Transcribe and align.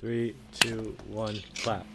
Three, 0.00 0.34
two, 0.58 0.96
one, 1.08 1.38
clap. 1.62 1.86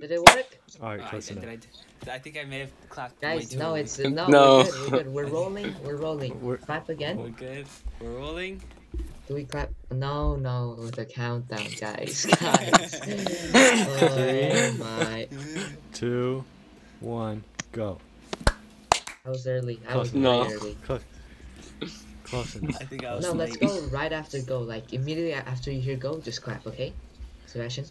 Did 0.00 0.12
it 0.12 0.20
work? 0.20 0.58
All 0.80 0.90
right, 0.90 1.00
Oh, 1.00 1.04
I, 1.04 1.08
close 1.08 1.30
enough. 1.30 1.44
did 1.44 1.66
I, 2.08 2.14
I 2.14 2.18
think 2.18 2.38
I 2.38 2.44
may 2.44 2.60
have 2.60 2.88
clapped 2.88 3.20
Guys, 3.20 3.54
no, 3.56 3.74
it's 3.74 3.98
no, 3.98 4.26
No. 4.26 4.58
We're, 4.58 4.64
good, 4.64 4.74
we're 4.74 4.90
good. 4.90 5.12
We're 5.14 5.26
rolling. 5.26 5.74
We're 5.84 5.96
rolling. 5.96 6.40
We're- 6.40 6.58
Clap 6.58 6.88
We're 6.88 6.94
again. 6.94 7.34
good. 7.38 7.66
We're 8.00 8.10
rolling. 8.12 8.62
Do 9.26 9.34
we 9.34 9.44
clap? 9.44 9.70
No, 9.90 10.36
no, 10.36 10.76
with 10.78 10.98
a 10.98 11.04
countdown, 11.06 11.66
guys. 11.80 12.26
Guys. 12.26 13.00
oh 13.54 14.76
my. 14.78 15.26
Two, 15.92 16.44
one, 17.00 17.42
go. 17.72 17.98
I 19.26 19.30
was 19.30 19.46
early. 19.46 19.80
I 19.88 19.96
was 19.96 20.10
Close 20.10 20.22
No. 20.22 20.44
early. 20.44 20.76
Close. 20.84 21.00
Close 22.24 22.56
enough. 22.56 22.76
I 22.80 22.84
think 22.84 23.04
I 23.04 23.14
was 23.14 23.24
No, 23.24 23.32
let's 23.32 23.56
go 23.56 23.80
right 23.90 24.12
after 24.12 24.40
go. 24.42 24.60
Like 24.60 24.92
immediately 24.92 25.32
after 25.32 25.72
you 25.72 25.80
hear 25.80 25.96
go, 25.96 26.18
just 26.20 26.42
clap, 26.42 26.66
okay? 26.66 26.92
Sebastian. 27.54 27.84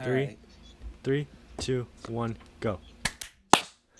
All 0.00 0.04
Three. 0.04 0.14
right. 0.26 0.38
Three, 1.04 1.26
two, 1.58 1.86
one, 2.08 2.36
go. 2.58 2.80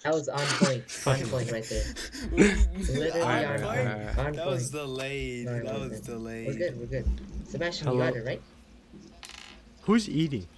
That 0.02 0.12
was 0.12 0.28
on 0.28 0.40
point. 0.58 0.82
on 1.06 1.20
point 1.28 1.52
right 1.52 1.62
there. 1.64 1.84
Literally 2.32 3.20
On 3.22 3.44
on- 3.44 3.60
point? 3.60 4.18
on- 4.18 4.26
on 4.26 4.32
That 4.32 4.46
was 4.46 4.70
delayed. 4.70 5.46
Alright, 5.46 5.64
That 5.64 5.78
was 5.80 6.00
good. 6.00 6.04
delayed. 6.04 6.46
We're 6.48 6.54
good. 6.54 6.80
We're 6.80 6.86
good. 6.86 7.06
Sebastian, 7.46 7.92
you 7.92 7.98
got 7.98 8.16
it 8.16 8.26
right. 8.26 8.42
Who's 9.82 10.08
eating? 10.08 10.48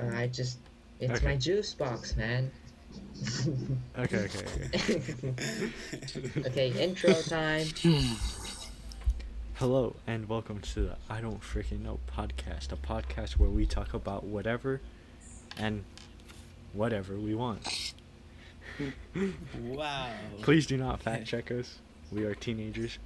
Uh, 0.00 0.06
I 0.14 0.28
just. 0.28 0.58
It's 1.00 1.14
Okay. 1.14 1.24
my 1.26 1.36
juice 1.36 1.74
box, 1.74 2.14
man. 2.16 2.52
Okay, 3.98 4.18
okay, 4.18 4.68
okay. 4.76 5.72
okay, 6.46 6.68
intro 6.80 7.12
time. 7.22 7.66
Hello 9.54 9.94
and 10.06 10.28
welcome 10.28 10.60
to 10.60 10.80
the 10.80 10.96
I 11.08 11.20
Don't 11.20 11.40
Freaking 11.40 11.82
Know 11.82 12.00
podcast, 12.16 12.72
a 12.72 12.76
podcast 12.76 13.32
where 13.32 13.48
we 13.48 13.66
talk 13.66 13.94
about 13.94 14.24
whatever 14.24 14.80
and 15.58 15.84
whatever 16.72 17.16
we 17.18 17.34
want. 17.34 17.94
Wow. 19.62 20.10
Please 20.42 20.66
do 20.66 20.76
not 20.76 21.00
fact 21.00 21.26
check 21.28 21.52
us. 21.52 21.78
We 22.10 22.24
are 22.24 22.34
teenagers. 22.34 22.98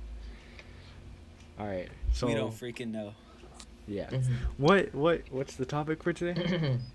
All 1.61 1.67
right. 1.67 1.91
So 2.15 2.27
we 2.27 2.33
don't 2.35 2.53
freaking 2.55 2.91
know. 2.91 3.13
yeah. 3.87 4.09
Mhm. 4.09 4.33
What 4.57 4.95
what 4.95 5.23
what's 5.31 5.57
the 5.57 5.67
topic 5.67 6.03
for 6.03 6.13
today? 6.15 6.79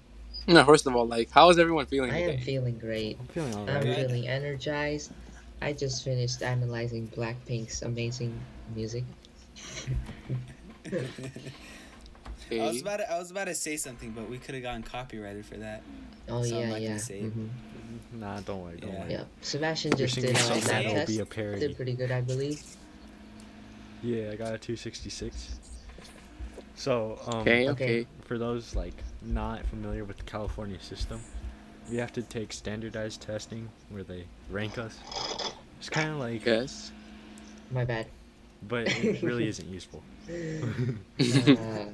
No, 0.48 0.66
first 0.66 0.88
of 0.88 0.96
all, 0.96 1.08
like, 1.08 1.30
how 1.32 1.50
is 1.52 1.60
everyone 1.60 1.86
feeling 1.86 2.12
I 2.12 2.22
am 2.22 2.32
today? 2.32 2.44
feeling 2.44 2.78
great. 2.80 3.18
I'm 3.20 3.28
feeling 3.28 3.54
I'm 3.54 3.60
alright. 3.62 3.84
Good. 3.84 3.98
really 4.12 4.28
energized. 4.28 5.12
I 5.62 5.72
just 5.72 6.04
finished 6.04 6.42
analyzing 6.42 7.08
Blackpink's 7.16 7.84
amazing 7.84 8.38
music. 8.76 9.04
I 12.52 12.68
was 12.68 12.82
about 12.82 12.98
to, 12.98 13.12
I 13.12 13.18
was 13.20 13.32
about 13.32 13.46
to 13.46 13.56
say 13.56 13.78
something, 13.78 14.12
but 14.12 14.30
we 14.30 14.38
could 14.38 14.54
have 14.56 14.64
gotten 14.64 14.84
copyrighted 14.84 15.46
for 15.46 15.58
that. 15.58 15.82
Oh 16.30 16.44
So 16.44 16.56
I'm 16.56 16.62
yeah, 16.62 16.70
not 16.70 16.82
yeah. 16.82 16.98
say 16.98 17.20
it. 17.22 17.36
mhm. 17.38 17.50
Nah, 18.14 18.40
don't 18.42 18.62
worry, 18.64 18.78
don't 18.78 18.92
Yeah. 18.94 19.00
worry. 19.00 19.12
Yeah. 19.12 19.24
Sebastian 19.42 19.96
just 19.98 20.16
did 20.16 20.36
a 20.36 20.36
song 20.40 20.60
that 20.62 20.86
will 20.86 20.94
test. 20.94 21.08
be 21.08 21.20
a 21.20 21.26
parody. 21.26 21.60
Did 21.60 21.76
pretty 21.76 21.94
good, 21.94 22.12
I 22.12 22.22
believe. 22.22 22.62
Yeah, 24.02 24.32
I 24.32 24.36
got 24.36 24.54
a 24.54 24.58
266. 24.58 25.60
So, 26.76 27.20
um, 27.28 27.42
Okay, 27.42 27.70
Okay. 27.70 27.84
okay. 28.02 28.08
for 28.26 28.38
those 28.38 28.76
like 28.76 28.96
not 29.22 29.66
familiar 29.68 30.04
with 30.04 30.18
the 30.18 30.24
California 30.24 30.80
system, 30.82 31.22
we 31.90 31.98
have 31.98 32.12
to 32.14 32.22
take 32.22 32.52
standardized 32.54 33.22
testing 33.22 33.70
where 33.90 34.04
they 34.04 34.26
rank 34.50 34.78
us. 34.78 34.98
It's 35.80 35.90
kind 35.90 36.10
of 36.10 36.18
like, 36.18 36.46
Yes. 36.46 36.92
My 37.72 37.86
bad. 37.86 38.08
But 38.68 38.88
it 38.88 39.22
really 39.24 39.48
isn't 39.48 39.68
useful. 39.70 40.04
Uh, 41.20 41.86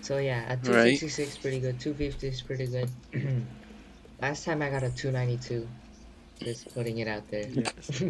so 0.00 0.16
yeah, 0.18 0.44
a 0.52 0.56
Right. 0.56 0.96
266 0.98 1.38
pretty 1.38 1.60
good. 1.60 1.78
250 1.80 2.26
is 2.28 2.40
pretty 2.42 2.66
good. 2.66 2.88
Last 4.22 4.44
time 4.44 4.62
I 4.62 4.70
got 4.70 4.82
a 4.82 4.90
292. 4.90 5.66
Just 6.40 6.72
putting 6.72 6.98
it 6.98 7.08
out 7.08 7.28
there. 7.30 7.46
yes. 7.48 8.02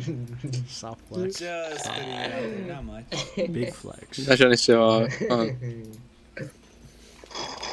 Soft 0.69 1.01
flex, 1.09 1.39
Just 1.39 1.85
putting 1.87 2.09
it 2.09 2.33
out 2.33 2.43
there, 2.43 2.75
not 2.75 2.85
much. 2.85 3.05
big 3.37 3.73
flex. 3.73 4.29
Not 4.29 4.37
trying 4.39 4.51
to 4.51 4.57
show 4.59 4.83
off. 4.85 5.23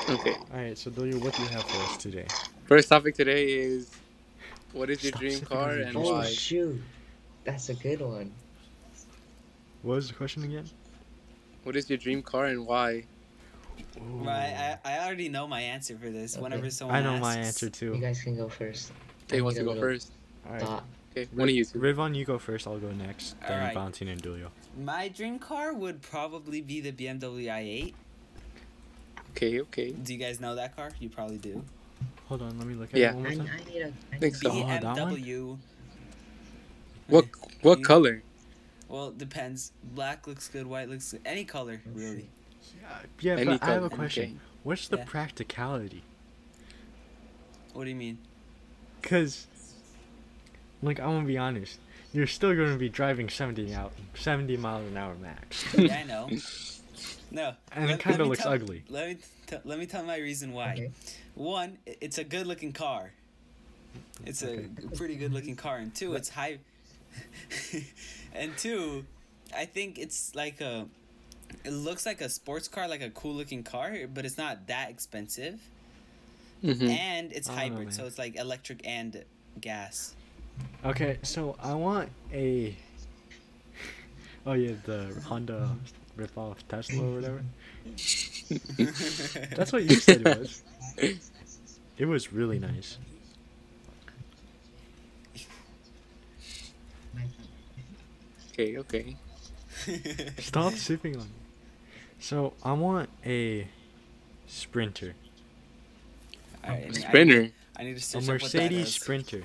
Okay. 0.08 0.34
All 0.54 0.59
right, 0.59 0.78
so 0.78 0.92
Doyo, 0.92 1.22
what 1.22 1.34
do 1.36 1.42
you 1.44 1.50
have 1.50 1.64
for 1.64 1.81
us 1.84 1.98
today? 1.98 2.25
First 2.66 2.90
topic 2.90 3.16
today 3.16 3.46
is 3.52 3.90
what 4.72 4.90
is 4.90 5.04
your 5.04 5.09
Stop 5.12 5.22
dream 5.22 5.40
car 5.42 5.72
and 5.72 5.94
juice. 5.94 6.08
oh 6.08 6.14
why? 6.14 6.25
shoot, 6.30 6.81
that's 7.44 7.70
a 7.70 7.74
good 7.74 8.02
one. 8.02 8.31
What 9.85 9.97
was 9.97 10.07
the 10.07 10.16
question 10.16 10.44
again? 10.44 10.68
What 11.62 11.75
is 11.75 11.88
your 11.91 12.00
dream 12.00 12.23
car 12.23 12.46
and 12.46 12.66
why? 12.66 13.03
Right, 14.01 14.79
I, 14.84 14.94
I 14.94 15.06
already 15.06 15.29
know 15.29 15.47
my 15.47 15.62
answer 15.62 15.96
for 15.96 16.09
this. 16.09 16.34
Okay. 16.34 16.41
Whenever 16.41 16.72
someone 16.72 16.96
I 16.97 17.01
know 17.01 17.19
my 17.19 17.35
answer 17.38 17.68
answer 17.68 17.85
You 17.85 17.97
guys 17.97 18.19
can 18.24 18.35
go 18.35 18.50
first. 18.50 18.91
Okay, 19.28 19.35
I 19.35 19.38
who 19.38 19.44
wants 19.44 19.59
to 19.59 19.63
go 19.63 19.79
first? 19.79 20.12
All 20.47 20.53
right, 20.53 20.62
thought. 20.62 20.84
Okay, 21.12 21.28
one 21.35 21.50
of 21.50 21.53
you 21.53 21.63
two. 21.63 21.78
Rivon, 21.78 22.16
you 22.16 22.25
go 22.25 22.40
first. 22.40 22.66
I'll 22.66 22.79
go 22.79 22.90
next. 22.94 23.40
Then 23.41 23.51
Alright. 23.51 23.75
Valentine 23.75 24.07
and 24.07 24.24
Dulio. 24.24 24.47
My 24.84 25.07
dream 25.07 25.38
car 25.38 25.72
would 25.72 26.01
probably 26.01 26.62
be 26.62 26.81
the 26.81 26.91
BMW 26.91 27.45
i8. 27.45 27.94
Okay, 29.31 29.62
okay. 29.62 29.91
Do 29.91 30.13
you 30.13 30.19
guys 30.19 30.41
know 30.41 30.56
that 30.56 30.75
car? 30.75 30.90
You 31.00 31.09
probably 31.09 31.38
do. 31.38 31.63
Hold 32.28 32.41
on, 32.41 32.57
let 32.57 32.68
me 32.68 32.74
look 32.74 32.90
at 32.91 33.00
Yeah. 33.00 33.12
it 33.12 33.18
one 33.18 33.28
I, 33.28 33.35
more 33.35 33.44
I 33.45 33.57
time. 33.57 33.68
need 33.72 33.81
a. 33.84 33.88
I 34.13 34.18
Think 34.18 34.34
need 34.34 34.35
so. 34.35 34.51
a- 34.51 34.63
Oh, 34.63 34.68
that 34.68 34.84
one? 34.84 35.16
BMW. 35.16 35.57
What 37.07 37.25
what 37.62 37.84
color? 37.84 38.24
Well, 38.88 39.09
it 39.09 39.18
depends. 39.18 39.72
Black 39.84 40.28
looks 40.28 40.47
good. 40.47 40.68
White 40.68 40.90
looks 40.90 41.12
good. 41.12 41.22
Any 41.25 41.44
color, 41.46 41.81
really. 41.94 42.29
Yeah, 43.19 43.34
Any 43.34 43.46
but 43.46 43.63
I 43.63 43.72
have 43.73 43.84
a 43.84 43.90
question. 43.90 44.23
okay. 44.23 44.35
What's 44.63 44.88
the 44.88 44.97
Yeah. 44.97 45.06
practicality? 45.06 46.03
What 47.74 47.84
do 47.84 47.90
you 47.90 47.95
mean? 47.95 48.18
Cause, 49.01 49.47
like, 50.81 51.00
I'm 51.00 51.09
gonna 51.09 51.25
be 51.25 51.38
honest. 51.38 51.79
You're 52.13 52.28
still 52.28 52.56
gonna 52.56 52.78
be 52.78 52.90
driving 52.90 53.29
70 53.29 53.74
out, 53.74 53.91
70 54.16 54.56
miles 54.57 54.88
an 54.90 54.97
hour 54.97 55.16
max, 55.16 55.66
Yeah, 55.78 55.95
I 55.97 56.03
know. 56.03 56.29
No. 57.31 57.53
and 57.74 57.88
let- 57.88 58.00
it 58.00 58.01
kind 58.01 58.22
of 58.22 58.28
looks 58.28 58.44
tell- 58.44 58.53
ugly. 58.53 58.84
Let 58.88 59.09
me 59.09 59.18
t- 59.47 59.57
let 59.66 59.78
me 59.79 59.85
tell 59.85 60.03
my 60.03 60.18
reason 60.18 60.53
why. 60.53 60.74
Okay. 60.74 60.91
One, 61.34 61.78
it's 61.85 62.18
a 62.18 62.24
good 62.24 62.47
looking 62.47 62.72
car. 62.72 63.12
It's 64.25 64.41
a 64.44 64.69
pretty 64.95 65.16
good 65.16 65.34
looking 65.34 65.56
car, 65.56 65.78
and 65.78 65.94
two, 65.94 66.13
it's 66.16 66.29
high. 66.29 66.59
and 68.34 68.58
two, 68.58 69.06
I 69.56 69.66
think 69.66 69.98
it's 69.98 70.36
like 70.36 70.62
a. 70.62 70.88
It 71.64 71.72
looks 71.72 72.06
like 72.06 72.22
a 72.22 72.30
sports 72.30 72.68
car, 72.68 72.88
like 72.88 73.02
a 73.02 73.09
cool 73.12 73.34
looking 73.34 73.64
car, 73.64 73.96
but 74.14 74.26
it's 74.26 74.38
not 74.38 74.68
that 74.68 74.90
expensive. 74.90 75.59
Mm-hmm. 76.64 76.88
And 76.88 77.31
it's 77.31 77.50
I 77.50 77.52
don't 77.52 77.70
know, 77.70 77.75
hybrid, 77.75 77.94
so 77.94 78.06
it's 78.06 78.18
like 78.18 78.36
electric 78.38 78.86
and 78.86 79.24
gas. 79.62 80.16
Okay, 80.84 81.20
so 81.24 81.56
I 81.62 81.74
want 81.74 82.09
a. 82.34 82.75
Oh 84.48 84.54
yeah, 84.54 84.74
the 84.86 85.20
Honda 85.25 85.72
ripoff 86.18 86.58
Tesla 86.70 87.04
or 87.04 87.16
whatever. 87.16 87.44
That's 89.56 89.74
what 89.74 89.84
you 89.84 89.96
said 89.96 90.22
it 90.24 90.38
was. 90.38 90.64
It 91.98 92.06
was 92.06 92.31
really 92.31 92.59
nice. 92.59 93.00
Okay, 98.58 98.78
okay. 98.78 99.18
Stop 100.40 100.74
sipping 100.74 101.16
on 101.18 101.24
me. 101.24 101.30
So 102.20 102.54
I 102.64 102.72
want 102.72 103.10
a 103.26 103.68
Sprinter, 104.48 105.14
Alright, 106.64 106.84
I 106.84 106.86
need- 106.88 106.96
Sprinter. 106.96 107.50
I 107.78 107.84
need 107.84 107.98
to 107.98 107.98
a 107.98 108.22
search 108.22 108.24
up 108.24 108.28
what 108.44 108.52
that 108.54 108.58
Mercedes. 108.62 108.94
Sprinter. 108.96 109.44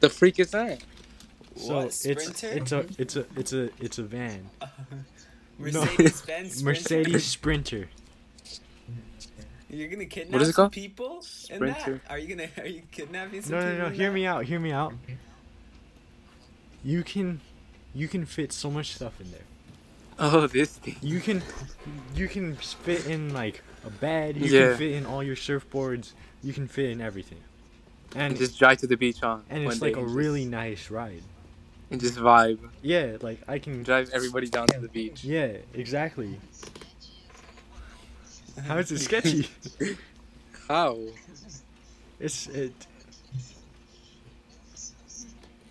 The 0.00 0.08
freak 0.10 0.40
is 0.40 0.50
that? 0.50 0.82
So 1.54 1.74
What, 1.76 1.86
it's 1.86 1.96
Sprinter? 1.98 2.48
it's 2.58 2.72
a 2.72 2.86
it's 2.98 3.16
a 3.16 3.26
it's 3.36 3.52
a 3.52 3.70
it's 3.78 3.98
a 3.98 4.02
van. 4.02 4.50
Mercedes 5.58 6.22
Benz 6.22 6.62
Mercedes 6.64 7.24
Sprinter. 7.24 7.88
You're 9.70 9.88
gonna 9.88 10.06
kidnap 10.06 10.32
What 10.32 10.42
is 10.42 10.48
it 10.48 10.54
called? 10.54 10.72
people 10.72 11.18
in 11.18 11.22
Sprinter. 11.22 12.00
that? 12.04 12.10
Are 12.10 12.18
you 12.18 12.34
gonna 12.34 12.48
are 12.58 12.66
you 12.66 12.82
kidnapping 12.90 13.42
some 13.42 13.52
No 13.52 13.58
people? 13.60 13.72
no 13.78 13.78
no. 13.84 13.86
in 13.86 13.94
Hear 13.94 14.08
that? 14.08 14.14
me 14.14 14.26
out. 14.26 14.44
Hear 14.46 14.58
me 14.58 14.72
out. 14.72 14.92
You 16.82 17.04
can 17.04 17.40
you 17.94 18.08
can 18.08 18.26
fit 18.26 18.52
so 18.52 18.70
much 18.70 18.94
stuff 18.94 19.20
in 19.20 19.30
there. 19.30 19.40
Oh, 20.18 20.46
this 20.46 20.76
thing. 20.76 20.96
You 21.02 21.20
can 21.20 21.42
you 22.14 22.28
can 22.28 22.54
fit 22.56 23.06
in 23.06 23.32
like 23.34 23.62
a 23.84 23.90
bed. 23.90 24.36
You 24.36 24.46
Yeah. 24.46 24.68
can 24.68 24.78
fit 24.78 24.92
in 24.92 25.06
all 25.06 25.22
your 25.22 25.36
surfboards. 25.36 26.12
You 26.42 26.52
can 26.52 26.68
fit 26.68 26.90
in 26.90 27.00
everything. 27.00 27.38
And 28.14 28.22
And 28.30 28.36
just 28.36 28.58
drive 28.58 28.78
to 28.78 28.86
the 28.86 28.96
beach 28.96 29.22
on. 29.22 29.42
and 29.50 29.64
it's 29.64 29.80
like 29.82 29.96
a 29.96 29.98
and 29.98 30.06
just- 30.08 30.16
really 30.16 30.44
nice 30.44 30.90
ride. 30.90 31.22
and 31.90 32.00
just 32.00 32.14
vibe. 32.16 32.58
Yeah, 32.82 33.16
like 33.20 33.40
I 33.48 33.58
can 33.58 33.82
Drive 33.82 34.10
everybody 34.12 34.48
down 34.48 34.68
to 34.68 34.78
the 34.80 34.88
beach. 34.88 35.24
Yeah, 35.24 35.56
exactly. 35.74 36.38
How 38.66 38.78
is 38.78 38.92
it 38.92 39.00
sketchy? 39.00 39.48
How? 40.68 40.96
It's 42.20 42.46
it. 42.46 42.72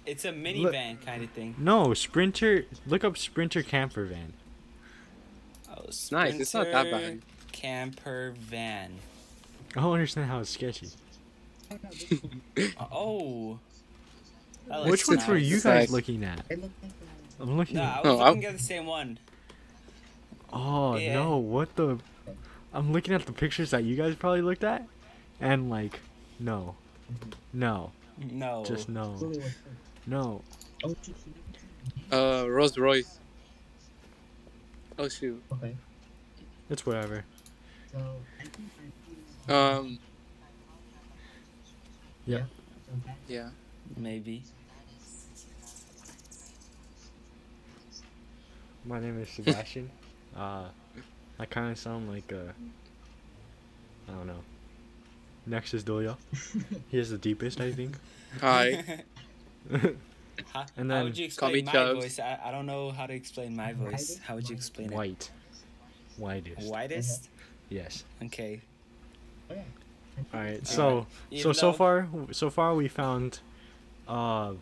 It's 0.06 0.26
a 0.26 0.32
minivan 0.32 1.04
kind 1.06 1.24
of 1.24 1.30
thing. 1.32 1.56
No, 1.58 1.94
Sprinter. 1.94 2.66
Look 2.86 3.04
up 3.04 3.18
Sprinter 3.18 3.64
camper 3.64 4.06
van. 4.06 4.34
Oh, 5.70 5.86
Nice. 6.12 6.34
It's 6.36 6.54
not 6.54 6.66
that 6.72 6.92
bad. 6.92 7.22
camper 7.52 8.34
van. 8.38 8.92
I 9.76 9.82
don't 9.82 9.94
understand 9.94 10.30
how 10.30 10.40
it's 10.40 10.50
sketchy. 10.52 10.90
Oh. 12.92 13.60
That 14.68 14.86
Which 14.86 15.08
ones 15.08 15.28
were 15.28 15.34
nice. 15.36 15.44
you 15.44 15.56
Nice. 15.56 15.64
guys 15.64 15.92
looking 15.92 16.24
at? 16.24 16.40
It 16.50 16.62
looked 16.62 16.74
like 16.84 16.92
I'm 17.40 17.58
looking. 17.58 17.76
No, 17.78 17.84
I 17.84 17.86
at, 17.98 18.04
was 18.06 18.14
Oh, 18.14 18.20
I- 18.20 18.30
looking 18.30 18.46
at 18.46 18.54
the 18.58 18.64
same 18.64 18.86
one. 18.86 19.20
oh 20.54 20.96
Yeah. 20.98 21.14
no! 21.16 21.38
What 21.38 21.76
the? 21.76 22.00
I'm 22.74 22.92
looking 22.94 23.14
at 23.14 23.26
the 23.26 23.34
pictures 23.34 23.72
that 23.72 23.84
you 23.84 23.96
guys 23.96 24.16
probably 24.16 24.42
looked 24.42 24.64
at, 24.64 24.88
and 25.42 25.70
like, 25.70 26.00
no, 26.40 26.76
no, 27.52 27.92
No. 28.32 28.64
just 28.66 28.88
no, 28.88 29.16
Fully 29.18 29.38
was 29.40 29.54
no. 30.06 30.42
Oh, 30.84 30.96
Uh, 32.12 32.50
Rolls 32.50 32.78
Royce. 32.78 33.20
Oh 35.00 35.08
shoot. 35.08 35.42
okay. 35.54 35.76
It's 36.70 36.86
whatever. 36.86 37.26
So 37.92 38.00
I 38.40 38.44
think 38.44 38.70
I 39.50 39.54
Um, 39.54 40.00
Yeah. 42.26 42.44
Yeah. 43.28 43.50
Maybe. 43.98 44.44
My 48.86 49.00
name 49.00 49.20
is 49.22 49.30
Sebastian. 49.30 49.90
uh, 50.38 50.66
I 51.40 51.46
kind 51.46 51.72
of 51.72 51.78
sound 51.78 52.10
like 52.10 52.32
uh, 52.32 52.52
I 54.08 54.12
don't 54.12 54.28
know. 54.28 54.44
Next 55.46 55.74
is 55.74 55.84
Doya. 55.84 56.16
He 56.90 56.98
has 56.98 57.10
the 57.10 57.18
deepest, 57.18 57.60
I 57.60 57.72
think. 57.72 57.96
Hi. 58.40 59.04
How, 59.72 60.66
And 60.76 60.90
how 60.92 60.98
then- 60.98 61.04
would 61.06 61.18
you 61.18 61.26
explain 61.26 61.66
my 61.66 61.72
Chubbs. 61.72 62.00
voice? 62.00 62.20
I, 62.20 62.40
I 62.46 62.52
don't 62.52 62.66
know 62.66 62.92
how 62.92 63.06
to 63.06 63.14
explain 63.14 63.56
my 63.56 63.74
voice. 63.74 64.20
How 64.26 64.36
would 64.36 64.50
you 64.50 64.56
explain 64.56 64.92
it? 64.92 64.96
White. 64.96 65.32
Whitest. 66.18 66.60
it? 66.62 66.70
Whitest? 66.72 67.30
Yes. 67.70 68.04
Okay. 68.24 68.62
Okay. 69.50 69.52
All 69.52 69.56
right. 69.56 69.66
Alright. 70.34 70.68
So 70.68 71.06
so 71.06 71.08
Even 71.32 71.54
so 71.54 71.74
far 71.74 72.08
so 72.32 72.50
far 72.50 72.76
we 72.76 72.88
found, 72.88 73.40
uh, 74.08 74.54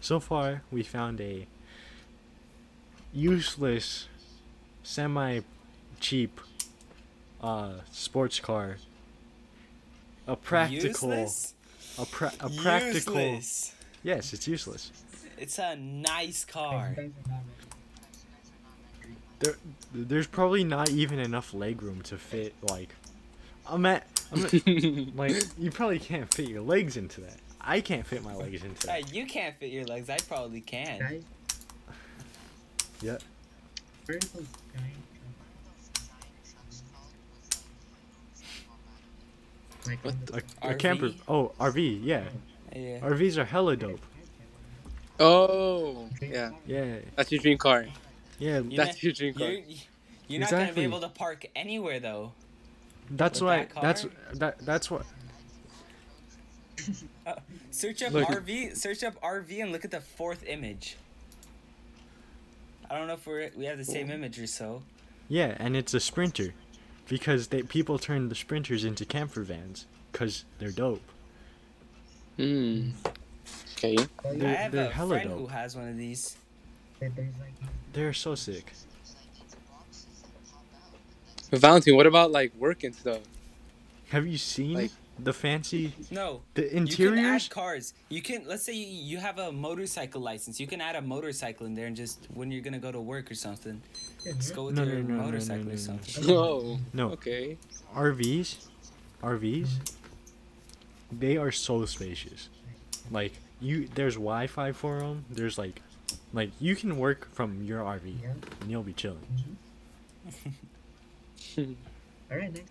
so 0.00 0.18
far 0.20 0.62
we 0.70 0.82
found 0.82 1.20
a 1.20 1.46
useless, 3.12 4.08
semi 4.82 5.40
cheap, 6.00 6.40
uh, 7.42 7.72
sports 7.92 8.40
car. 8.40 8.76
A 10.26 10.36
practical, 10.36 10.88
Useless? 10.88 11.54
a 11.98 12.06
pra- 12.06 12.32
a 12.40 12.48
practical. 12.48 13.14
Useless. 13.20 13.74
Yes, 14.04 14.32
it's 14.32 14.46
useless. 14.46 14.92
It's 15.38 15.58
a 15.58 15.74
nice 15.76 16.44
car. 16.44 16.94
There, 19.40 19.56
there's 19.92 20.26
probably 20.28 20.62
not 20.62 20.90
even 20.90 21.18
enough 21.18 21.52
leg 21.52 21.82
room 21.82 22.02
to 22.02 22.16
fit 22.16 22.54
like. 22.62 22.90
I'm 23.66 23.84
at, 23.86 24.06
I'm 24.30 24.44
at 24.44 24.52
like 25.16 25.32
you 25.58 25.70
probably 25.72 25.98
can't 25.98 26.32
fit 26.32 26.48
your 26.48 26.60
legs 26.62 26.96
into 26.96 27.20
that. 27.22 27.36
I 27.60 27.80
can't 27.80 28.06
fit 28.06 28.22
my 28.22 28.34
legs 28.34 28.62
into 28.62 28.90
Hey, 28.90 29.02
that. 29.02 29.14
you 29.14 29.24
can't 29.26 29.56
fit 29.56 29.70
your 29.72 29.84
legs. 29.86 30.08
I 30.10 30.18
probably 30.18 30.60
can. 30.60 31.00
Guys. 31.00 31.22
Yeah. 33.00 33.16
Where 34.06 34.18
are 34.18 34.20
those 34.20 34.46
giant 34.74 34.94
trucks? 36.52 36.82
Like 39.86 40.04
What 40.04 40.26
the- 40.26 40.42
A, 40.62 40.70
a 40.70 40.74
camper. 40.74 41.12
Oh, 41.26 41.52
RV. 41.58 42.00
Yeah, 42.04 42.24
Yeah. 42.74 43.00
RVs 43.00 43.36
are 43.38 43.44
hella 43.44 43.76
dope. 43.76 44.00
oh, 45.20 46.08
yeah. 46.20 46.50
Yeah, 46.66 46.96
That's 47.16 47.30
your 47.30 47.40
dream 47.40 47.58
car. 47.58 47.86
yeah. 48.38 48.58
You 48.60 48.76
That's 48.76 49.02
your 49.02 49.12
dream 49.12 49.34
car. 49.34 49.48
You're, 49.48 49.62
you're 50.26 50.40
not 50.40 50.50
gonna 50.50 50.72
be 50.72 50.82
able 50.82 51.00
to 51.00 51.08
park 51.08 51.46
anywhere 51.54 52.00
though. 52.00 52.32
That's 53.10 53.40
With 53.40 53.46
why. 53.48 53.56
that? 53.66 53.82
That's 53.82 54.06
that. 54.34 54.58
That's 54.64 54.90
what. 54.90 55.04
Uh, 57.26 57.34
search 57.70 58.02
up 58.02 58.12
Look. 58.12 58.28
RV. 58.28 58.76
Search 58.76 59.04
up 59.04 59.20
RV 59.20 59.62
and 59.62 59.72
look 59.72 59.84
at 59.84 59.90
the 59.90 60.00
fourth 60.00 60.44
image. 60.46 60.96
I 62.90 62.98
don't 62.98 63.06
know 63.06 63.14
if 63.14 63.26
we're 63.26 63.50
we 63.56 63.64
have 63.66 63.78
the 63.78 63.84
same 63.84 64.10
image 64.10 64.38
or 64.38 64.46
so. 64.46 64.82
Yeah, 65.28 65.54
and 65.58 65.74
it's 65.76 65.94
a 65.94 66.00
sprinter, 66.00 66.52
because 67.08 67.48
they 67.48 67.62
people 67.62 67.98
turn 67.98 68.28
the 68.28 68.34
sprinters 68.34 68.84
into 68.84 69.04
camper 69.06 69.42
vans, 69.42 69.86
cause 70.12 70.44
they're 70.58 70.70
dope. 70.70 71.00
Hmm. 72.36 72.90
Okay. 73.76 73.96
I 74.24 74.32
They're- 74.34 74.56
have 74.56 74.72
they're 74.72 74.86
a 74.86 74.92
hella 74.92 75.14
friend 75.20 75.30
who 75.30 75.46
has 75.46 75.76
one 75.76 75.88
of 75.88 75.96
these. 75.96 76.36
there- 77.00 77.10
there's 77.14 77.34
like 77.38 77.52
They're 77.92 78.12
so 78.12 78.34
sick. 78.34 78.72
Valentine, 81.52 81.94
what 81.94 82.06
about 82.06 82.32
like 82.32 82.52
work 82.56 82.82
and 82.84 82.94
stuff? 82.94 83.20
Have 84.08 84.26
you 84.26 84.38
seen 84.38 84.74
Like- 84.74 84.90
the 85.20 85.32
fancy 85.32 85.92
No, 86.10 86.42
the 86.54 86.62
you 86.62 86.86
can 87.08 87.18
add 87.18 87.48
cars. 87.48 87.94
You 88.08 88.20
can 88.20 88.42
let's 88.48 88.64
say 88.64 88.72
you, 88.72 88.86
you 88.86 89.18
have 89.18 89.38
a 89.38 89.52
motorcycle 89.52 90.20
license. 90.20 90.58
You 90.58 90.66
can 90.66 90.80
add 90.80 90.96
a 90.96 91.02
motorcycle 91.02 91.66
in 91.66 91.74
there 91.76 91.86
and 91.86 91.94
just 91.94 92.26
when 92.34 92.50
you're 92.50 92.62
gonna 92.62 92.80
go 92.80 92.90
to 92.90 93.00
work 93.00 93.30
or 93.30 93.36
something, 93.36 93.80
just 94.24 94.54
go 94.56 94.64
with 94.66 94.74
No, 94.74 94.82
your 94.82 94.94
no, 94.96 95.00
no, 95.02 95.06
no, 95.08 95.14
no, 95.14 95.22
motorcycle 95.26 95.64
no, 95.66 95.72
or 95.72 95.76
something. 95.76 96.24
Oh. 96.30 96.80
No. 96.92 97.10
Okay. 97.12 97.56
RVs, 97.94 98.56
RVs, 99.22 99.68
they 101.18 101.36
are 101.36 101.50
so 101.52 101.84
spacious. 101.86 102.48
Like 103.10 103.32
you, 103.60 103.88
there's 103.94 104.14
Wi-Fi 104.14 104.72
for 104.72 104.98
them. 105.00 105.24
There's 105.30 105.58
like, 105.58 105.80
like 106.32 106.50
you 106.60 106.74
can 106.76 106.96
work 106.98 107.28
from 107.34 107.62
your 107.62 107.80
RV 107.82 108.22
Yeah. 108.22 108.30
and 108.60 108.70
you'll 108.70 108.82
be 108.82 108.92
chilling. 108.92 109.26
Mm-hmm. 110.28 110.52
All 112.30 112.38
right, 112.38 112.52
next. 112.52 112.70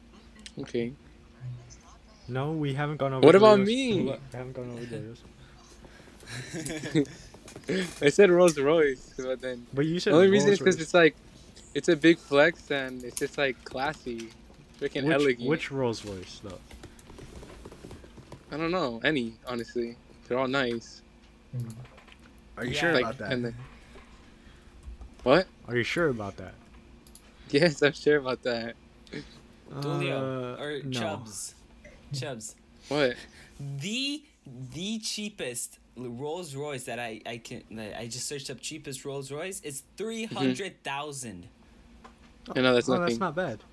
Okay. 0.59 0.91
No, 2.27 2.51
we 2.51 2.73
haven't 2.73 2.97
gone 2.97 3.13
over. 3.13 3.25
What 3.25 3.35
about 3.35 3.59
Doritos. 3.59 3.65
me? 3.65 4.01
We 4.03 4.15
haven't 4.33 4.53
gone 4.53 4.69
over 4.71 4.85
Doritos. 4.85 5.19
I 8.01 8.09
said 8.09 8.29
Rolls 8.31 8.57
Royce, 8.57 9.13
but 9.17 9.41
then 9.41 9.65
But 9.73 9.85
you 9.85 9.99
said. 9.99 10.11
the 10.13 10.15
said 10.15 10.17
only 10.17 10.29
reason 10.29 10.51
is 10.51 10.59
because 10.59 10.79
it's 10.79 10.93
like, 10.93 11.15
it's 11.75 11.89
a 11.89 11.95
big 11.95 12.17
flex 12.17 12.71
and 12.71 13.03
it's 13.03 13.19
just 13.19 13.37
like 13.37 13.63
classy, 13.65 14.29
freaking 14.79 15.03
which, 15.05 15.13
elegant. 15.13 15.49
which 15.49 15.71
Rolls 15.71 16.03
Royce 16.05 16.39
though? 16.43 16.59
I 18.53 18.57
don't 18.57 18.71
know 18.71 19.01
any 19.03 19.33
honestly. 19.47 19.97
They're 20.27 20.37
all 20.37 20.47
nice. 20.47 21.01
Hmm. 21.57 21.69
Are 22.57 22.65
you 22.65 22.73
Yeah. 22.73 22.79
sure 22.79 22.93
Like, 22.93 23.01
about 23.03 23.17
that? 23.17 23.31
and 23.33 23.45
then- 23.45 23.55
What? 25.23 25.47
Are 25.67 25.75
you 25.75 25.83
sure 25.83 26.09
about 26.09 26.37
that? 26.37 26.53
Yes, 27.49 27.81
I'm 27.81 27.93
sure 27.93 28.17
about 28.17 28.43
that. 28.43 28.75
Dulio 29.71 30.57
Uh, 30.59 30.61
or 30.61 30.81
no. 30.83 30.91
Chubbs. 30.99 31.55
Chubbs. 32.13 32.55
What? 32.89 33.15
The 33.79 34.23
the 34.73 34.99
cheapest 34.99 35.79
Rolls 35.95 36.53
Royce 36.55 36.83
that 36.83 36.99
I 36.99 37.21
I 37.25 37.37
can 37.37 37.63
I 37.79 38.07
just 38.07 38.27
searched 38.27 38.49
up 38.49 38.59
cheapest 38.61 39.03
Rolls 39.05 39.31
Royce 39.31 39.61
is 39.61 39.83
three 39.97 40.25
hundred 40.25 40.83
thousand. 40.83 41.47
I 42.55 42.61
know 42.61 42.73
that's 42.73 42.87
oh, 42.89 42.93
nothing. 42.93 43.05
that's 43.07 43.19
not 43.19 43.35
bad. 43.35 43.63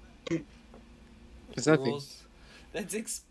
It's 1.53 1.67
nothing. 1.67 1.87
Rolls. 1.87 2.23
That's 2.73 2.95
expensive. 2.95 3.27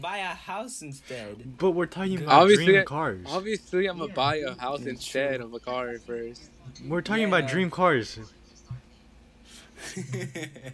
Buy 0.00 0.18
a 0.18 0.26
house 0.34 0.82
instead. 0.82 1.56
But 1.58 1.70
we're 1.70 1.86
talking 1.86 2.18
about 2.22 2.42
Obviously, 2.42 2.66
dream 2.66 2.84
cars. 2.84 3.26
Obviously, 3.26 3.86
I'm 3.86 3.96
gonna 3.98 4.08
Yeah. 4.10 4.14
buy 4.14 4.36
a 4.36 4.54
house 4.60 4.82
instead 4.84 5.36
true. 5.36 5.46
of 5.46 5.54
a 5.54 5.58
car 5.60 5.96
first. 5.98 6.50
We're 6.86 7.00
talking 7.00 7.22
Yeah. 7.22 7.28
about 7.38 7.48
dream 7.48 7.70
cars. 7.70 8.18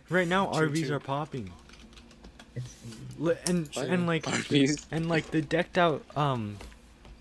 Right 0.08 0.26
now, 0.28 0.46
True, 0.52 0.68
RVs 0.68 0.86
true. 0.86 0.96
are 0.96 1.00
popping. 1.00 1.52
And 3.46 3.68
What? 3.74 3.86
and 3.88 4.06
like 4.06 4.24
RVs. 4.24 4.86
and 4.90 5.08
like 5.08 5.30
the 5.30 5.42
decked 5.42 5.76
out 5.78 6.02
um, 6.16 6.56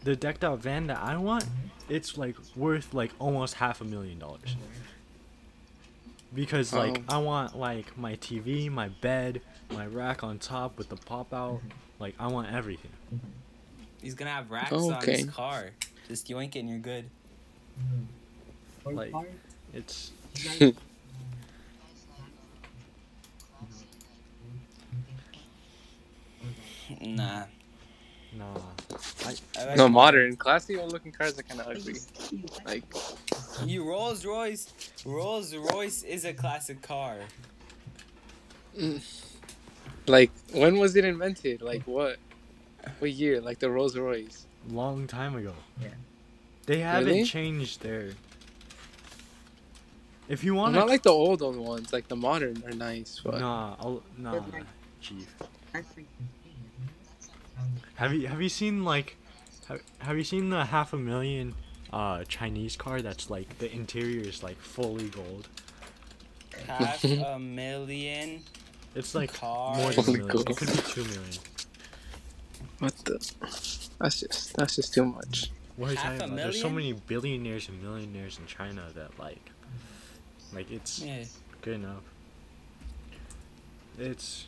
the 0.04 0.16
decked 0.16 0.44
out 0.44 0.60
van 0.60 0.88
that 0.88 0.98
I 1.00 1.18
want, 1.18 1.46
it's 1.88 2.18
like 2.18 2.36
worth 2.56 2.94
like 2.94 3.12
almost 3.20 3.56
half 3.56 3.82
a 3.82 3.84
million 3.86 4.18
dollars. 4.20 4.56
Because 6.34 6.74
like 6.74 7.00
Oh. 7.10 7.16
I 7.16 7.18
want 7.20 7.58
like 7.58 7.98
my 7.98 8.16
TV, 8.16 8.70
my 8.70 8.90
bed, 8.90 9.42
my 9.72 9.86
rack 9.88 10.24
on 10.24 10.40
top 10.40 10.78
with 10.78 10.90
the 10.90 10.96
pop 10.98 11.34
out. 11.34 11.56
Mm-hmm. 11.58 11.68
Like 12.00 12.16
I 12.20 12.28
want 12.28 12.52
everything. 12.54 12.92
Mm-hmm. 13.14 13.28
He's 14.02 14.16
gonna 14.16 14.32
have 14.32 14.50
racks 14.52 14.72
Oh, 14.72 14.92
on 14.94 15.02
his 15.06 15.26
car. 15.30 15.72
Just 16.08 16.28
yoink 16.28 16.56
it 16.56 16.60
and 16.60 16.70
you're 16.70 16.80
good. 16.80 17.10
hmm. 18.86 18.96
Like- 18.96 19.14
It's 19.74 20.12
Nah. 27.02 27.44
nah. 28.36 28.46
I 29.56 29.66
like 29.66 29.78
No, 29.78 29.84
mine. 29.84 29.92
modern, 29.92 30.36
classy 30.36 30.78
old 30.78 30.92
looking 30.92 31.12
cars 31.12 31.38
are 31.38 31.44
kind 31.44 31.62
of 31.62 31.68
ugly. 31.68 31.96
Like, 32.66 32.84
You 33.66 33.88
Rolls 33.88 34.26
Royce. 34.26 34.68
Rolls 35.06 35.56
Royce 35.56 36.04
is 36.04 36.26
a 36.26 36.34
classic 36.34 36.82
car. 36.82 37.18
Mm. 38.78 39.04
Like 40.10 40.32
when 40.52 40.78
was 40.78 40.96
it 40.96 41.06
invented? 41.06 41.62
Like 41.62 41.84
what? 41.84 42.18
What 43.00 43.12
year? 43.12 43.40
Like 43.42 43.60
the 43.60 43.70
Rolls 43.70 43.96
Royce? 43.98 44.46
Long 44.70 45.08
time 45.08 45.36
ago. 45.36 45.54
Yeah. 45.82 45.90
They 46.66 46.80
haven't 46.80 47.08
Really? 47.08 47.24
changed 47.24 47.82
their. 47.82 48.12
If 50.28 50.44
you 50.44 50.54
want 50.54 50.76
Not 50.76 50.88
like 50.88 51.04
the 51.04 51.12
old 51.12 51.42
old 51.42 51.58
ones. 51.58 51.92
Like 51.92 52.08
the 52.08 52.16
modern 52.16 52.64
are 52.66 52.72
nice, 52.72 53.22
but 53.24 53.40
nah, 53.40 53.76
I'll, 53.80 54.04
nah, 54.18 54.40
chief. 55.02 55.34
That's 55.74 55.98
like 55.98 56.06
Have 57.96 58.14
you 58.14 58.28
have 58.28 58.42
you 58.42 58.50
seen 58.50 58.84
like, 58.84 59.18
have, 59.68 59.82
have 60.00 60.18
you 60.18 60.24
seen 60.24 60.50
the 60.50 60.66
half 60.66 60.94
a 60.94 60.98
million, 60.98 61.56
uh, 61.92 62.24
Chinese 62.26 62.76
car 62.76 63.02
that's 63.02 63.30
like 63.30 63.58
the 63.58 63.72
interior 63.74 64.22
is 64.22 64.44
like 64.44 64.58
fully 64.58 65.10
gold. 65.10 65.48
Half 66.68 67.04
a 67.04 67.40
million. 67.40 68.44
It's 68.96 69.14
like 69.16 69.34
Car. 69.34 69.76
more 69.76 69.92
than 69.92 70.00
a 70.00 70.04
Fully 70.04 70.20
million. 70.20 70.48
It 70.50 70.58
could 70.58 70.68
be 70.68 70.78
two 70.78 71.04
million. 71.06 71.34
what 72.80 72.96
the? 73.06 73.32
That's 74.00 74.20
just 74.22 74.56
that's 74.56 74.76
just 74.76 74.94
too 74.94 75.06
much. 75.06 75.52
What 75.76 75.90
are 75.90 75.92
you 75.92 75.98
Half 75.98 76.06
talking 76.18 76.22
a 76.22 76.26
about? 76.34 76.38
There's 76.38 76.62
so 76.62 76.70
many 76.70 76.94
billionaires 76.94 77.70
and 77.70 77.82
millionaires 77.82 78.38
in 78.40 78.46
China 78.48 78.84
that 78.96 79.18
like, 79.20 79.52
like 80.54 80.72
it's 80.72 81.00
Yeah. 81.04 81.24
good 81.62 81.76
enough. 81.76 82.04
It's. 83.98 84.46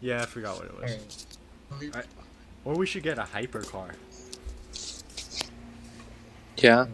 Yeah, 0.00 0.22
I 0.22 0.26
forgot 0.26 0.56
what 0.56 0.66
it 0.66 0.80
was. 0.80 1.26
alright. 1.72 2.06
Or 2.64 2.74
we 2.74 2.86
should 2.86 3.02
get 3.02 3.18
a 3.18 3.22
hypercar. 3.22 3.92
Yeah. 6.56 6.86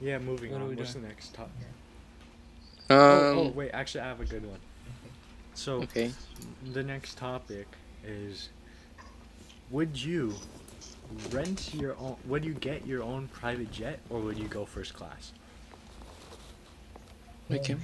Yeah, 0.00 0.18
moving 0.18 0.52
What 0.52 0.60
are 0.60 0.64
on. 0.64 0.70
we 0.70 0.76
What's 0.76 0.92
doing? 0.92 1.02
the 1.02 1.08
next 1.08 1.34
topic? 1.34 1.52
Um. 2.90 2.96
oh, 2.98 3.38
oh, 3.38 3.48
wait, 3.50 3.70
actually, 3.72 4.02
I 4.02 4.08
have 4.08 4.20
a 4.20 4.26
good 4.26 4.46
one. 4.46 4.60
So, 5.54 5.84
Okay. 5.84 6.16
the 6.62 6.82
next 6.82 7.16
topic 7.16 7.78
is 8.04 8.50
Would 9.70 10.02
you 10.02 10.42
rent 11.30 11.74
your 11.74 11.96
own, 11.98 12.18
would 12.24 12.44
you 12.44 12.54
get 12.54 12.86
your 12.86 13.02
own 13.02 13.28
private 13.28 13.70
jet 13.70 14.00
or 14.10 14.20
would 14.20 14.38
you 14.38 14.48
go 14.48 14.66
first 14.66 14.94
class? 14.94 15.32
Okay. 17.50 17.76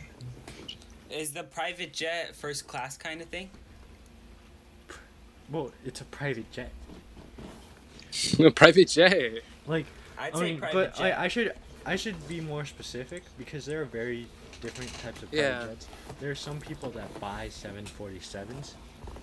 Is 1.11 1.33
the 1.33 1.45
private 1.45 1.93
jet 1.93 2.35
first 2.37 2.67
class 2.67 2.97
kind 2.97 3.21
of 3.23 3.29
thing? 3.29 3.51
Well, 5.49 5.73
it's 5.85 6.01
a 6.01 6.05
private 6.05 6.51
jet. 6.53 6.73
A 8.39 8.51
private 8.51 8.89
jet. 8.89 9.43
Like, 9.67 9.87
I'd 10.19 10.35
I 10.35 10.39
say 10.39 10.45
mean, 10.45 10.59
private 10.59 10.93
but 10.93 10.95
jet. 10.95 11.19
I, 11.19 11.25
I 11.25 11.29
should 11.29 11.55
I 11.85 11.97
should 11.97 12.27
be 12.29 12.41
more 12.41 12.65
specific 12.65 13.25
because 13.39 13.67
there 13.67 13.83
are 13.83 13.87
very 13.87 14.33
different 14.61 14.93
types 15.01 15.23
of 15.23 15.31
private 15.31 15.37
Yeah. 15.37 15.67
jets. 15.67 15.87
There 16.21 16.31
are 16.31 16.35
some 16.35 16.61
people 16.61 16.91
that 16.91 17.21
buy 17.21 17.49
747s. 17.51 18.73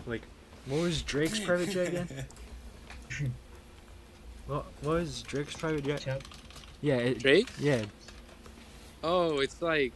Like, 0.05 0.21
what 0.67 0.81
was 0.81 1.01
Drake's 1.01 1.39
private 1.39 1.69
jet 1.69 1.87
again? 1.89 2.25
What, 4.47 4.65
what 4.81 4.95
was 4.95 5.21
Drake's 5.21 5.53
private 5.55 5.85
jet? 5.85 6.01
Chuck, 6.01 6.21
Yeah, 6.81 6.97
it, 6.97 7.19
Drake? 7.19 7.47
yeah, 7.59 7.85
Oh, 9.03 9.39
it's 9.39 9.61
like. 9.61 9.93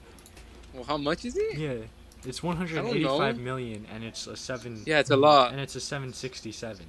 Well, 0.73 0.83
how 0.83 0.97
much 0.97 1.25
is 1.25 1.35
it? 1.37 1.57
yeah. 1.57 1.73
It's 2.25 2.41
185 2.43 3.39
million 3.39 3.85
and 3.93 4.03
it's 4.03 4.25
a 4.27 4.35
7 4.35 4.83
Yeah, 4.85 4.99
it's 4.99 5.09
a 5.11 5.15
lot. 5.17 5.51
and 5.51 5.61
it's 5.61 5.75
a 5.75 5.79
767. 5.81 6.85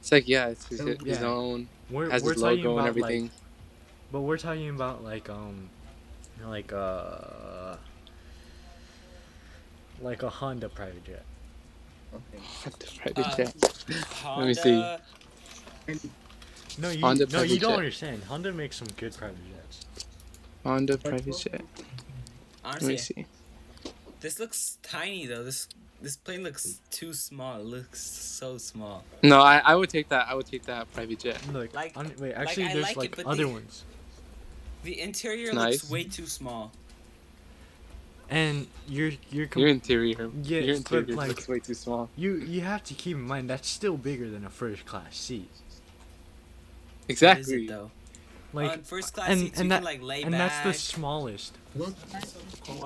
It's 0.00 0.12
like 0.12 0.28
yeah, 0.28 0.48
it's 0.48 0.66
his, 0.68 0.78
So- 0.78 0.86
his 0.86 1.20
Yeah. 1.20 1.24
own. 1.26 1.68
We're 1.90 2.10
Has 2.10 2.22
we're 2.22 2.32
his 2.32 2.42
talking 2.42 2.58
logo 2.64 2.72
about 2.74 2.78
and 2.80 2.88
everything. 2.88 3.22
like 3.24 3.30
but 4.12 4.20
we're 4.20 4.38
talking 4.38 4.68
about 4.70 5.02
like 5.04 5.28
um 5.30 5.68
like 6.44 6.72
uh 6.72 7.76
like 10.00 10.22
a 10.22 10.28
Honda 10.30 10.68
private 10.68 11.04
jet. 11.04 11.24
okay. 12.14 12.42
the 12.64 12.86
private 13.14 13.26
Uh, 13.26 13.36
jet. 13.36 13.54
Honda, 14.22 14.46
me 14.46 14.54
see. 14.54 14.80
No, 16.78 16.90
you 16.90 17.00
Honda 17.00 17.26
no, 17.32 17.42
you 17.42 17.58
don't 17.58 17.70
jet. 17.72 17.78
understand. 17.78 18.22
Honda 18.24 18.52
makes 18.52 18.76
some 18.76 18.88
good 18.96 19.16
private 19.16 19.38
jets. 19.54 19.86
Honda 20.64 20.98
private 20.98 21.36
jet. 21.38 21.62
Let 22.64 22.82
me 22.82 22.96
see. 22.98 23.24
this 24.20 24.38
looks 24.38 24.78
tiny 24.82 25.26
though. 25.26 25.42
This 25.44 25.68
this 26.02 26.16
plane 26.16 26.42
looks 26.42 26.80
too 26.90 27.14
small. 27.14 27.58
It 27.60 27.64
looks 27.64 28.02
so 28.02 28.58
small. 28.58 29.04
No, 29.22 29.40
I, 29.40 29.62
I 29.64 29.74
would 29.74 29.88
take 29.88 30.10
that. 30.10 30.26
I 30.28 30.34
would 30.34 30.44
take 30.46 30.64
that 30.66 30.92
private 30.92 31.20
jet. 31.20 31.40
Look, 31.52 31.72
Like- 31.74 31.96
on, 31.96 32.12
wait, 32.18 32.34
actually, 32.34 32.64
I 32.66 32.74
there's 32.74 32.96
like 32.96 33.16
like 33.16 33.26
other 33.26 33.44
they- 33.46 33.50
ones, 33.52 33.84
The 34.86 35.00
interior 35.00 35.52
Nice. 35.52 35.72
looks 35.82 35.90
way 35.90 36.04
too 36.04 36.26
small. 36.26 36.70
and 38.30 38.66
you're 38.88 39.12
you're 39.30 39.46
com- 39.48 39.60
Your 39.62 39.70
interior. 39.70 40.30
Yeah, 40.42 40.60
your 40.60 40.74
but, 40.76 40.92
interior 40.92 41.16
like- 41.16 41.28
looks 41.28 41.48
way 41.48 41.58
too 41.58 41.74
small. 41.74 42.08
you 42.16 42.36
you 42.36 42.60
have 42.60 42.82
to 42.84 42.94
keep 42.94 43.16
in 43.16 43.22
mind 43.22 43.50
that's 43.50 43.68
still 43.68 43.96
bigger 43.96 44.30
than 44.30 44.44
a 44.44 44.50
first 44.50 44.86
class 44.86 45.16
seat. 45.16 45.48
What 45.50 47.08
is 47.08 47.10
Exactly. 47.14 47.64
it 47.64 47.68
though? 47.68 47.90
Like, 48.52 48.70
On 48.70 48.82
first 48.82 49.12
class 49.14 49.28
and- 49.30 49.40
seats, 49.40 49.58
and 49.58 49.64
you 49.66 49.70
that- 49.70 49.76
can 49.78 49.84
like 49.92 50.02
lay 50.02 50.22
and 50.22 50.30
back. 50.32 50.52
that's 50.64 50.64
the 50.64 50.74
smallest. 50.94 51.52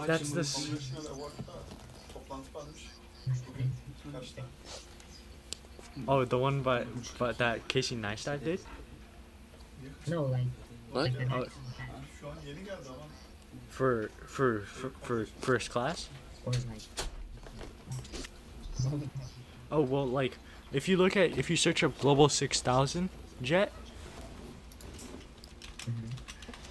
That's 0.07 0.31
the 0.31 0.41
s- 0.41 0.69
Oh, 6.09 6.25
the 6.25 6.39
one 6.39 6.63
but 6.63 6.87
but 7.19 7.37
that 7.39 7.69
Casey 7.69 7.95
Neistat 7.97 8.43
did. 8.43 8.61
No, 10.07 10.25
like. 10.25 10.47
What? 10.93 11.13
Oh. 11.33 11.47
Next 12.35 12.89
one, 12.89 12.99
For 13.69 14.11
for 14.27 14.61
for, 14.61 14.91
for 15.03 15.27
first 15.41 15.71
class. 15.71 16.09
Or 16.45 16.53
like. 16.53 16.83
Oh 19.71 19.83
well, 19.83 20.07
like 20.07 20.39
if 20.73 20.89
you 20.89 20.97
look 20.97 21.17
at 21.17 21.37
if 21.39 21.51
you 21.51 21.57
search 21.57 21.83
up 21.83 21.99
Global 22.01 22.29
Six 22.29 22.61
Thousand 22.61 23.11
jet. 23.43 23.73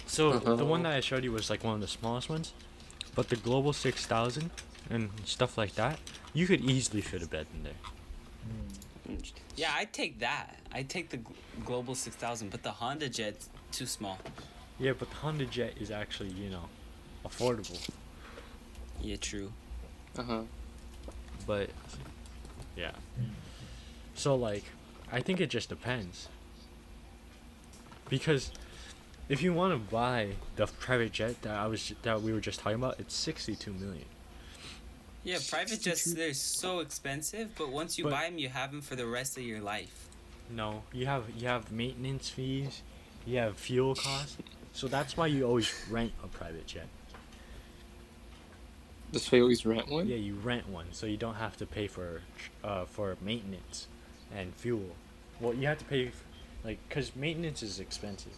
So 0.06 0.38
the 0.38 0.52
Uh-huh. 0.54 0.64
one 0.64 0.82
that 0.82 0.92
I 0.92 1.00
showed 1.00 1.22
you 1.24 1.32
was 1.32 1.50
like 1.50 1.62
one 1.62 1.74
of 1.74 1.80
the 1.80 1.86
smallest 1.88 2.28
ones, 2.28 2.52
but 3.14 3.28
the 3.28 3.36
Global 3.36 3.72
Six 3.72 4.06
Thousand 4.06 4.50
and 4.90 5.08
stuff 5.24 5.56
like 5.56 5.74
that, 5.76 6.00
you 6.34 6.46
could 6.48 6.60
easily 6.62 7.00
fit 7.00 7.22
a 7.22 7.26
bed 7.28 7.46
in 7.54 7.62
there. 7.62 9.18
Yeah, 9.56 9.72
I'd 9.76 9.92
take 9.92 10.18
that. 10.20 10.58
I'd 10.72 10.88
take 10.88 11.10
the 11.10 11.20
Global 11.64 11.94
6000, 11.94 12.50
but 12.50 12.62
the 12.62 12.70
Honda 12.72 13.08
Jet's 13.08 13.48
too 13.72 13.86
small. 13.86 14.18
Yeah, 14.80 14.92
but 14.98 15.10
the 15.10 15.16
Honda 15.16 15.44
Jet 15.44 15.74
is 15.78 15.90
actually 15.90 16.30
you 16.30 16.48
know, 16.50 16.64
affordable. 17.24 17.78
Yeah, 19.00 19.16
true. 19.16 19.52
Uh 20.18 20.22
huh. 20.22 20.42
But 21.46 21.70
yeah. 22.76 22.92
So 24.14 24.34
like, 24.34 24.64
I 25.12 25.20
think 25.20 25.40
it 25.40 25.48
just 25.50 25.68
depends. 25.68 26.28
Because 28.08 28.50
if 29.28 29.42
you 29.42 29.52
want 29.52 29.72
to 29.72 29.90
buy 29.92 30.30
the 30.56 30.66
private 30.66 31.12
jet 31.12 31.40
that 31.42 31.54
I 31.56 31.66
was 31.66 31.92
that 32.02 32.22
we 32.22 32.32
were 32.32 32.40
just 32.40 32.60
talking 32.60 32.76
about, 32.78 32.98
it's 32.98 33.14
sixty-two 33.14 33.72
million. 33.74 34.06
Yeah, 35.22 35.38
private 35.50 35.82
jets, 35.82 36.12
they're 36.14 36.32
so 36.32 36.78
expensive, 36.80 37.50
but 37.58 37.68
once 37.70 37.98
you 37.98 38.04
But- 38.04 38.10
buy 38.12 38.24
them, 38.24 38.38
you 38.38 38.48
have 38.48 38.70
them 38.72 38.80
for 38.80 38.96
the 38.96 39.06
rest 39.06 39.36
of 39.36 39.42
your 39.42 39.60
life. 39.60 40.08
No, 40.48 40.82
you 40.92 41.04
have 41.06 41.24
you 41.36 41.46
have 41.46 41.70
maintenance 41.70 42.30
fees, 42.30 42.82
you 43.26 43.36
have 43.38 43.56
fuel 43.56 43.94
costs, 43.94 44.36
so 44.72 44.88
that's 44.88 45.16
why 45.16 45.26
you 45.26 45.44
always 45.44 45.72
rent 45.90 46.12
a 46.24 46.26
private 46.28 46.66
jet. 46.66 46.86
Does 49.12 49.26
Faye 49.26 49.40
always 49.40 49.66
rent 49.66 49.88
one? 49.88 50.06
Yeah, 50.06 50.16
you 50.16 50.34
rent 50.34 50.68
one, 50.68 50.86
so 50.92 51.06
you 51.06 51.16
don't 51.16 51.34
have 51.34 51.56
to 51.56 51.66
pay 51.66 51.86
for 51.88 52.22
uh 52.62 52.84
for 52.84 53.16
maintenance 53.20 53.88
and 54.34 54.54
fuel. 54.54 54.90
Well, 55.40 55.54
you 55.54 55.66
have 55.66 55.78
to 55.78 55.84
pay, 55.84 56.08
f- 56.08 56.24
like, 56.64 56.78
cause 56.90 57.10
maintenance 57.16 57.62
is 57.62 57.80
expensive. 57.80 58.32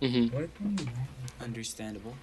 Mm-hmm. 0.00 0.36
Where 0.36 0.46
can 0.48 0.78
you 0.78 0.84
rent? 0.84 0.98
Understandable. 1.40 2.14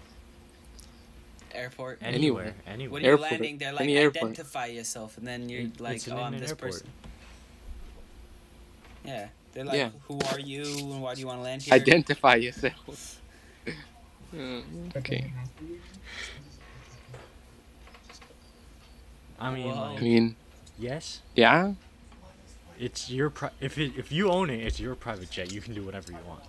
Airport. 1.52 1.98
Anywhere, 2.02 2.54
anywhere. 2.68 2.92
When 2.94 3.02
you're 3.04 3.14
Airport. 3.14 3.32
landing, 3.32 3.58
they're 3.58 3.74
like, 3.74 3.82
Any 3.82 3.98
airport. 3.98 4.24
identify 4.32 4.68
yourself, 4.68 5.18
and 5.18 5.26
then 5.28 5.50
you're 5.50 5.62
It- 5.64 5.80
like, 5.82 6.02
oh, 6.10 6.16
I'm 6.18 6.38
this 6.40 6.52
airport. 6.52 6.72
person. 6.72 6.88
Yeah. 9.04 9.28
They're 9.54 9.66
like, 9.66 9.78
Yeah. 9.78 9.90
who 10.08 10.20
are 10.32 10.40
you, 10.40 10.64
and 10.64 11.02
why 11.02 11.16
do 11.16 11.22
you 11.22 11.28
want 11.28 11.40
to 11.40 11.44
land 11.44 11.62
here? 11.64 11.74
Identify 11.74 12.36
yourself. 12.36 13.22
But 14.32 14.98
okay. 14.98 15.18
then 15.18 15.26
it 15.26 15.34
has 15.40 15.50
to 15.58 15.64
be- 15.64 15.80
I 19.40 19.52
mean, 19.54 19.68
Whoa. 19.68 19.96
I 19.98 20.00
mean, 20.02 20.36
yes, 20.78 21.22
yeah. 21.36 21.74
it's 22.78 23.10
your 23.10 23.30
pri- 23.30 23.52
if 23.60 23.78
it, 23.78 23.94
if 23.98 24.12
you 24.12 24.30
own 24.30 24.50
it, 24.50 24.60
it's 24.60 24.80
your 24.80 24.96
private 24.96 25.32
jet. 25.32 25.52
You 25.52 25.62
can 25.62 25.74
do 25.74 25.82
whatever 25.84 26.12
you 26.12 26.20
want. 26.28 26.44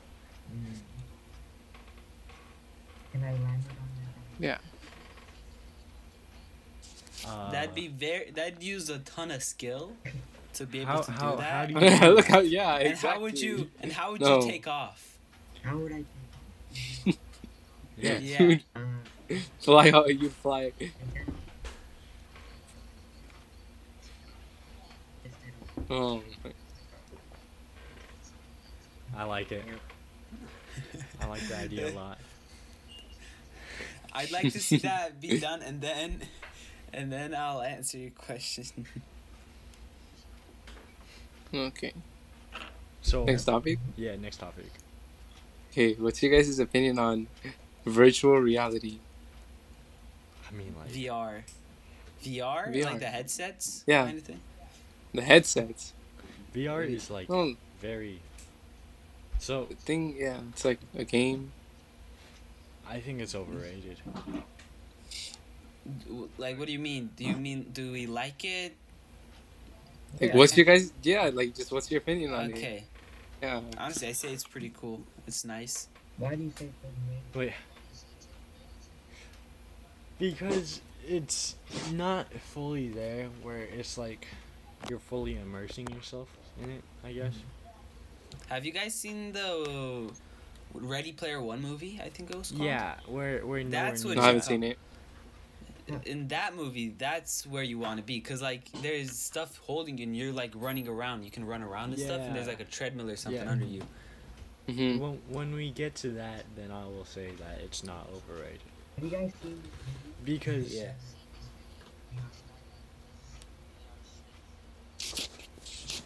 Can 3.13 3.23
I 3.25 3.33
land 3.33 3.63
it 3.65 3.77
on 3.81 3.89
Yeah. 4.39 4.59
Uh, 7.27 7.51
That'd 7.51 7.75
be 7.75 7.89
very. 7.89 8.31
That'd 8.31 8.63
use 8.63 8.89
a 8.91 8.99
ton 8.99 9.31
of 9.31 9.43
skill 9.43 9.93
to 10.61 10.67
be 10.67 10.81
able 10.81 10.93
How- 10.93 11.01
to 11.01 11.13
how- 11.13 11.19
do 11.37 11.43
how 11.43 11.67
that. 11.67 11.69
do 11.69 11.73
you- 12.07 12.13
Look 12.17 12.27
how 12.27 12.41
yeah. 12.41 12.77
and 12.77 12.89
exactly. 12.89 13.11
how 13.11 13.21
would 13.21 13.41
you? 13.41 13.71
And 13.81 13.93
how 13.93 14.13
would 14.13 14.21
No. 14.21 14.41
you 14.45 14.51
take 14.51 14.67
off? 14.69 15.19
How 15.63 15.77
would 15.77 15.93
I 15.93 16.05
yeah. 17.97 18.19
Yeah. 18.19 18.57
uh, 18.77 18.81
fly 19.61 19.91
how 19.91 20.05
you 20.07 20.29
fly? 20.31 20.73
Oh, 25.89 26.23
I 29.17 29.25
like 29.25 29.51
it. 29.53 29.65
I 31.21 31.27
like 31.27 31.47
the 31.49 31.57
idea 31.57 31.91
a 31.91 31.95
lot. 31.95 32.19
I'd 34.13 34.31
like 34.31 34.53
to 34.53 34.61
see 34.61 34.77
that 34.79 35.21
be 35.21 35.39
done, 35.41 35.63
and 35.63 35.81
then, 35.81 36.21
and 36.93 37.13
then 37.13 37.35
I'll 37.35 37.61
answer 37.63 37.99
your 37.99 38.11
question. 38.11 38.87
Okay. 41.53 41.93
So 43.03 43.25
Next 43.25 43.45
topic. 43.45 43.79
yeah, 43.97 44.17
next 44.17 44.37
topic. 44.39 44.71
Okay, 45.73 45.95
what's 45.95 46.23
your 46.23 46.33
guys' 46.33 46.59
opinion 46.59 46.99
on 46.99 47.27
virtual 47.87 48.37
reality? 48.39 48.99
I 50.49 50.53
mean, 50.55 50.75
like 50.79 50.91
VR, 50.91 51.43
VR, 52.25 52.69
VR. 52.73 52.85
like 52.85 52.99
the 53.01 53.07
headsets, 53.07 53.85
Yeah. 53.87 54.05
kind 54.07 54.19
of 54.19 54.25
thing. 54.25 54.41
The 55.15 55.23
headsets. 55.23 55.93
VR 56.55 56.83
is 56.89 57.11
like 57.11 57.29
Well, 57.29 57.55
very. 57.81 58.21
So 59.39 59.65
the 59.67 59.77
thing, 59.77 60.17
yeah, 60.19 60.41
it's 60.51 60.65
like 60.65 60.81
a 60.97 61.05
game. 61.05 61.53
I 62.89 63.01
think 63.01 63.21
it's 63.21 63.35
overrated. 63.35 63.99
Like, 66.39 66.59
what 66.59 66.67
do 66.67 66.73
you 66.73 66.79
mean? 66.79 67.11
Do 67.17 67.25
you 67.25 67.37
mean 67.37 67.71
do 67.73 67.93
we 67.93 68.07
like 68.07 68.45
it? 68.45 68.77
Like, 70.21 70.31
Yeah. 70.31 70.37
what's 70.37 70.57
your 70.57 70.67
guys? 70.67 70.93
Yeah, 71.03 71.31
like, 71.33 71.55
just 71.55 71.73
what's 71.73 71.91
your 71.91 71.99
opinion 71.99 72.33
on 72.33 72.51
it? 72.51 72.57
Okay, 72.57 72.85
Yeah. 73.43 73.61
honestly, 73.79 74.09
I 74.09 74.13
say 74.13 74.33
it's 74.33 74.45
pretty 74.45 74.73
cool. 74.77 75.03
It's 75.27 75.45
nice. 75.45 75.89
Why 76.19 76.35
do 76.35 76.43
you 76.43 76.51
think 76.51 76.73
overrated? 76.85 77.35
Wait. 77.35 77.53
Because 80.19 80.81
it's 81.09 81.57
not 81.93 82.33
fully 82.35 82.89
there 82.89 83.29
where 83.43 83.63
it's 83.63 83.97
like 83.97 84.27
you're 84.89 84.99
fully 84.99 85.37
immersing 85.39 85.89
yourself 85.89 86.29
in 86.63 86.71
it, 86.71 86.83
I 87.05 87.13
guess. 87.13 87.33
Mm-hmm. 87.33 88.53
Have 88.53 88.65
you 88.67 88.73
guys 88.73 88.95
seen 88.95 89.33
the 89.33 90.11
Ready 90.75 91.13
Player 91.13 91.41
One 91.41 91.63
movie? 91.63 92.01
I 92.05 92.11
think 92.11 92.31
it 92.31 92.37
was 92.37 92.51
called. 92.51 92.65
Yeah, 92.65 92.97
where 93.07 93.45
where 93.47 93.65
That's 93.65 94.03
nowhere 94.03 94.17
what 94.17 94.21
No, 94.21 94.25
I 94.25 94.27
haven't 94.27 94.43
seen 94.43 94.63
it. 94.63 94.79
In 96.05 96.29
that 96.29 96.55
movie, 96.55 96.95
that's 96.97 97.47
where 97.47 97.63
you 97.63 97.79
want 97.79 97.99
to 97.99 98.03
be, 98.03 98.21
cause 98.21 98.41
like 98.43 98.71
there's 98.83 99.11
stuff 99.13 99.59
holding 99.59 99.99
you, 99.99 100.05
and 100.05 100.17
you're 100.17 100.33
like 100.33 100.53
running 100.55 100.87
around. 100.89 101.25
You 101.25 101.31
can 101.31 101.45
run 101.45 101.63
around 101.63 101.91
and 101.93 101.99
stuff, 101.99 102.21
and 102.27 102.37
there's 102.37 102.47
like 102.47 102.61
a 102.61 102.65
treadmill 102.65 103.11
or 103.11 103.17
something 103.17 103.43
Yeah. 103.43 103.51
under 103.51 103.65
you. 103.65 103.83
hmm 104.69 104.99
When, 104.99 105.13
when 105.29 105.55
we 105.55 105.71
get 105.71 105.95
to 105.97 106.11
that, 106.13 106.45
then 106.57 106.71
I 106.71 106.85
will 106.85 107.05
say 107.05 107.31
that 107.39 107.61
it's 107.65 107.83
not 107.85 108.09
overrated. 108.15 108.61
Have 108.97 109.05
you 109.05 109.11
guys 109.11 109.33
seen? 109.43 109.63
Because 110.25 110.73
Yeah. 110.73 110.93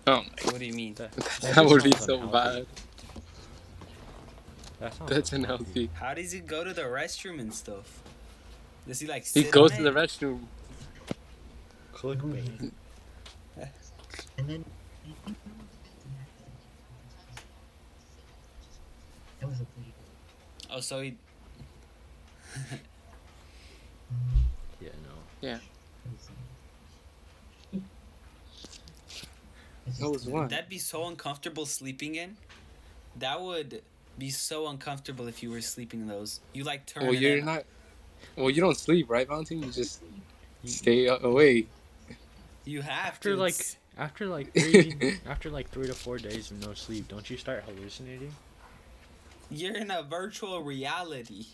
Oh 0.07 0.23
my, 0.23 0.50
What 0.52 0.59
do 0.59 0.66
you 0.66 0.73
mean? 0.75 0.95
that, 0.95 1.12
that 1.40 1.64
would 1.64 1.83
be 1.83 1.93
so 1.93 2.14
unhealthy. 2.21 2.33
bad. 2.33 2.66
that 4.81 4.95
sounds 4.95 5.11
That's 5.11 5.33
unhealthy. 5.33 5.90
How 5.95 6.14
does 6.14 6.33
he 6.33 6.40
go 6.40 6.62
to 6.62 6.73
the 6.75 6.83
restroom 6.83 7.40
and 7.40 7.52
stuff? 7.52 8.02
Does 8.86 9.00
he 9.00 9.06
like? 9.06 9.26
He 9.26 9.44
goes 9.44 9.72
to 9.72 9.82
the 9.82 9.90
restroom. 9.90 10.40
Clickbait. 11.94 12.70
And 14.38 14.48
then. 14.48 14.64
That 19.40 19.48
was 19.48 19.60
a 19.60 19.64
pretty 19.64 19.94
Oh, 20.70 20.80
so 20.80 21.00
he. 21.00 21.16
Yeah, 24.80 24.90
no. 25.02 25.48
Yeah. 25.48 25.58
That 29.98 30.10
was 30.10 30.26
one. 30.26 30.48
That'd 30.48 30.68
be 30.68 30.78
so 30.78 31.06
uncomfortable 31.06 31.66
sleeping 31.66 32.16
in. 32.16 32.36
That 33.16 33.40
would 33.40 33.82
be 34.18 34.30
so 34.30 34.68
uncomfortable 34.68 35.26
if 35.26 35.42
you 35.42 35.50
were 35.50 35.60
sleeping 35.60 36.02
in 36.02 36.06
those. 36.06 36.40
You 36.52 36.64
like 36.64 36.86
turn. 36.86 37.04
Well, 37.04 37.14
you're 37.14 37.38
in. 37.38 37.44
not. 37.44 37.64
Well, 38.36 38.50
you 38.50 38.60
don't 38.60 38.76
sleep, 38.76 39.08
right, 39.08 39.26
Valentine? 39.26 39.62
You 39.62 39.70
just 39.70 40.02
stay 40.64 41.06
away. 41.06 41.66
You 42.64 42.82
have 42.82 43.06
After 43.08 43.30
to. 43.30 43.36
like 43.36 43.54
after 43.96 44.26
like 44.26 44.52
three 44.58 45.18
after 45.28 45.50
like 45.50 45.70
three 45.70 45.86
to 45.86 45.94
four 45.94 46.18
days 46.18 46.50
of 46.50 46.66
no 46.66 46.75
sleep, 46.75 47.08
don't 47.08 47.28
you 47.28 47.36
start 47.36 47.64
hallucinating? 47.64 48.32
you're 49.50 49.76
in 49.76 49.90
a 49.90 50.02
virtual 50.02 50.62
reality. 50.62 51.47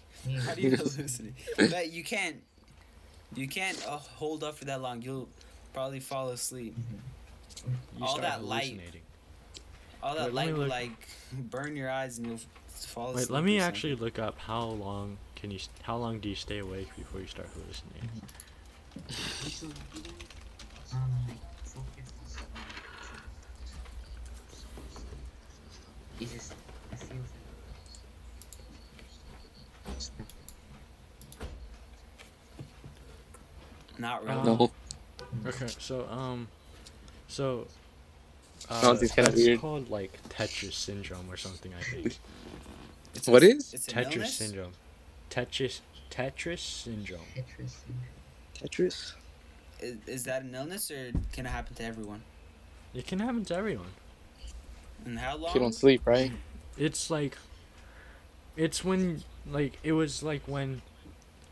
How 0.44 0.54
do 0.54 0.62
you 0.62 0.70
hallucinate? 0.72 1.32
but 1.70 1.92
you 1.92 2.04
can't. 2.04 2.36
You 3.34 3.46
can't 3.46 3.80
uh, 3.86 3.96
hold 3.98 4.42
up 4.42 4.56
for 4.56 4.64
that 4.64 4.80
long. 4.80 5.02
You'll 5.02 5.28
probably 5.72 6.00
fall 6.00 6.30
asleep. 6.30 6.74
You 7.96 8.04
All 8.04 8.18
that 8.18 8.44
light. 8.44 8.80
All 10.02 10.14
that 10.16 10.26
Wait, 10.26 10.34
light 10.34 10.56
will 10.56 10.66
like 10.66 11.08
burn 11.32 11.76
your 11.76 11.90
eyes 11.90 12.18
and 12.18 12.26
you'll 12.26 12.40
fall 12.68 13.10
asleep. 13.10 13.28
Wait, 13.28 13.34
let 13.34 13.44
me 13.44 13.60
actually 13.60 13.94
look 13.94 14.18
up 14.18 14.38
how 14.38 14.64
long 14.64 15.18
can 15.40 15.50
you 15.50 15.58
how 15.82 15.96
long 15.96 16.18
do 16.20 16.28
you 16.28 16.34
stay 16.34 16.58
awake 16.58 16.88
before 16.96 17.20
you 17.20 17.26
start 17.26 17.48
hallucinating? 17.54 18.10
Like, 20.92 21.38
focus. 21.64 22.12
It's 26.20 26.32
just, 26.32 26.52
it 26.92 26.98
feels 26.98 27.10
like. 29.86 30.00
something. 30.00 30.26
Not 33.98 34.26
really. 34.26 34.42
No. 34.42 34.70
Okay, 35.46 35.66
so 35.78 36.06
um, 36.08 36.48
so 37.28 37.66
uh, 38.68 38.80
Sounds 38.80 39.12
kinda 39.12 39.30
it's 39.30 39.40
weird. 39.40 39.60
called 39.60 39.90
like 39.90 40.18
Tetris 40.28 40.72
syndrome 40.74 41.30
or 41.30 41.36
something. 41.36 41.72
I 41.78 41.82
think 41.82 42.18
It's 43.14 43.26
What 43.28 43.42
a- 43.42 43.50
is? 43.50 43.72
It's 43.74 43.86
Tetris 43.86 44.26
syndrome. 44.28 44.72
Tetris 45.30 45.80
Tetris 46.10 46.58
syndrome. 46.58 47.20
Tetris. 47.36 47.74
Tetris. 48.60 49.12
Is, 49.80 49.96
is 50.06 50.24
that 50.24 50.42
an 50.42 50.54
illness 50.54 50.90
or 50.90 51.12
can 51.32 51.46
it 51.46 51.50
happen 51.50 51.74
to 51.76 51.84
everyone? 51.84 52.22
It 52.92 53.06
can 53.06 53.20
happen 53.20 53.44
to 53.46 53.54
everyone. 53.54 53.92
And 55.06 55.18
how 55.18 55.36
long? 55.36 55.48
If 55.50 55.54
you 55.54 55.60
don't 55.60 55.74
sleep, 55.74 56.02
right? 56.04 56.32
It's 56.76 57.10
like 57.10 57.38
it's 58.56 58.84
when 58.84 59.22
like 59.46 59.78
it 59.82 59.92
was 59.92 60.22
like 60.22 60.42
when 60.46 60.82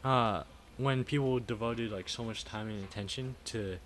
uh 0.04 0.42
when 0.76 1.04
people 1.04 1.38
devoted 1.38 1.90
like 1.90 2.08
so 2.08 2.22
much 2.24 2.44
time 2.44 2.68
and 2.68 2.82
attention 2.84 3.36
to 3.46 3.78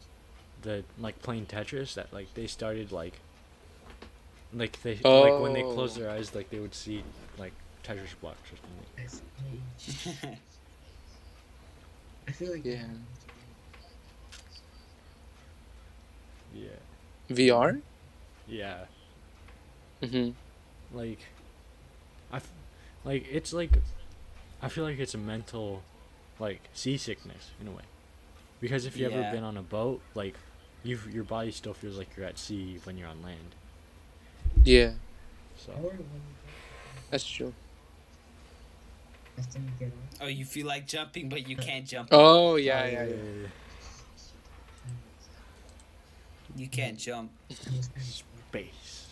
the 0.63 0.85
like 0.99 1.21
playing 1.23 1.47
Tetris 1.47 1.95
that 1.95 2.13
like 2.13 2.33
they 2.35 2.47
started 2.47 2.91
like 2.93 3.21
like 4.53 4.81
they 4.83 4.95
like 5.05 5.41
when 5.41 5.53
they 5.53 5.63
closed 5.63 5.97
Oh. 5.99 6.03
their 6.03 6.11
eyes 6.11 6.35
like 6.35 6.51
they 6.51 6.59
would 6.59 6.75
see 6.75 7.03
like 7.39 7.53
Tetris 7.85 8.15
blocks 8.21 8.53
or 8.53 8.57
something. 8.57 8.87
That's 8.97 9.23
I 12.29 12.33
feel 12.33 12.53
like. 12.53 12.65
Yeah. 12.65 12.85
Yeah. 16.55 16.69
VR. 17.31 17.81
Yeah. 18.49 18.85
hmm 20.03 20.31
Like 20.93 21.21
I 22.33 22.37
f- 22.37 22.51
like 23.05 23.27
it's 23.31 23.53
like 23.53 23.71
I 24.61 24.69
feel 24.69 24.85
like 24.85 24.99
it's 24.99 25.15
a 25.15 25.19
mental 25.19 25.83
like 26.39 26.61
seasickness 26.75 27.51
in 27.61 27.69
a 27.69 27.71
way. 27.71 27.83
Because 28.61 28.87
if 28.87 28.97
you 28.97 29.07
ever 29.07 29.23
Yeah. 29.23 29.31
been 29.31 29.45
on 29.45 29.57
a 29.57 29.63
boat, 29.63 30.01
like 30.15 30.35
you 30.83 30.99
your 31.11 31.25
body 31.25 31.51
still 31.51 31.75
feels 31.75 31.97
like 31.99 32.17
you're 32.17 32.27
at 32.27 32.39
sea 32.39 32.79
when 32.85 32.97
you're 32.99 33.09
on 33.09 33.23
land. 33.23 33.55
Yeah, 34.65 34.93
So 35.57 35.73
Or 35.73 35.91
when 35.91 35.99
you 35.99 36.05
that's 37.11 37.25
true. 37.29 37.47
get, 37.47 37.55
after 37.55 37.57
you 37.57 37.57
get 37.57 37.57
on. 37.57 39.22
Oh, 40.21 40.27
you 40.27 40.45
feel 40.45 40.67
like 40.67 40.87
jumping, 40.87 41.29
but 41.29 41.49
you 41.49 41.57
can't 41.57 41.87
jump. 41.87 42.09
Oh, 42.13 42.53
oh 42.53 42.57
yeah, 42.57 42.87
yeah, 42.87 43.05
yeah. 43.05 43.15
You 46.55 46.69
can't 46.69 46.99
jump. 46.99 47.31
It 47.49 47.59
was 47.77 47.89
kind 47.89 48.07
of 48.07 48.23
Space. 48.49 49.07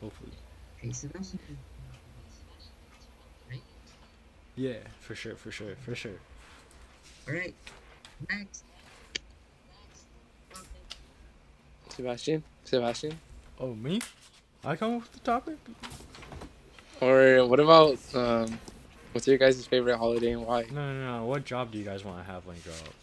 Hopefully. 0.00 0.32
Okay, 0.78 0.92
so 0.92 1.08
that's 1.08 1.28
something. 1.28 1.56
Yeah, 4.56 4.78
for 5.00 5.14
sure, 5.14 5.36
for 5.36 5.50
sure, 5.50 5.76
for 5.84 5.94
sure. 5.94 6.18
Alright, 7.28 7.54
next. 8.28 8.64
Next. 10.50 10.74
Sebastian, 11.90 12.42
Sebastian. 12.64 13.18
Oh 13.60 13.74
me? 13.74 14.00
I 14.66 14.74
come 14.76 14.96
up 14.96 15.02
with 15.02 15.12
the 15.12 15.20
topic? 15.20 15.56
Or 17.00 17.46
what 17.46 17.60
about 17.60 17.98
um, 18.14 18.58
what's 19.12 19.26
your 19.26 19.38
guys' 19.38 19.64
favorite 19.66 19.96
holiday 19.96 20.32
and 20.32 20.44
why? 20.44 20.62
No, 20.72 20.92
no, 20.92 21.18
no. 21.18 21.24
What 21.26 21.44
job 21.44 21.70
do 21.70 21.78
you 21.78 21.84
guys 21.84 22.04
want 22.04 22.18
to 22.18 22.24
have 22.32 22.44
when 22.46 22.56
you 22.56 22.62
grow 22.62 22.72
up? 22.74 22.94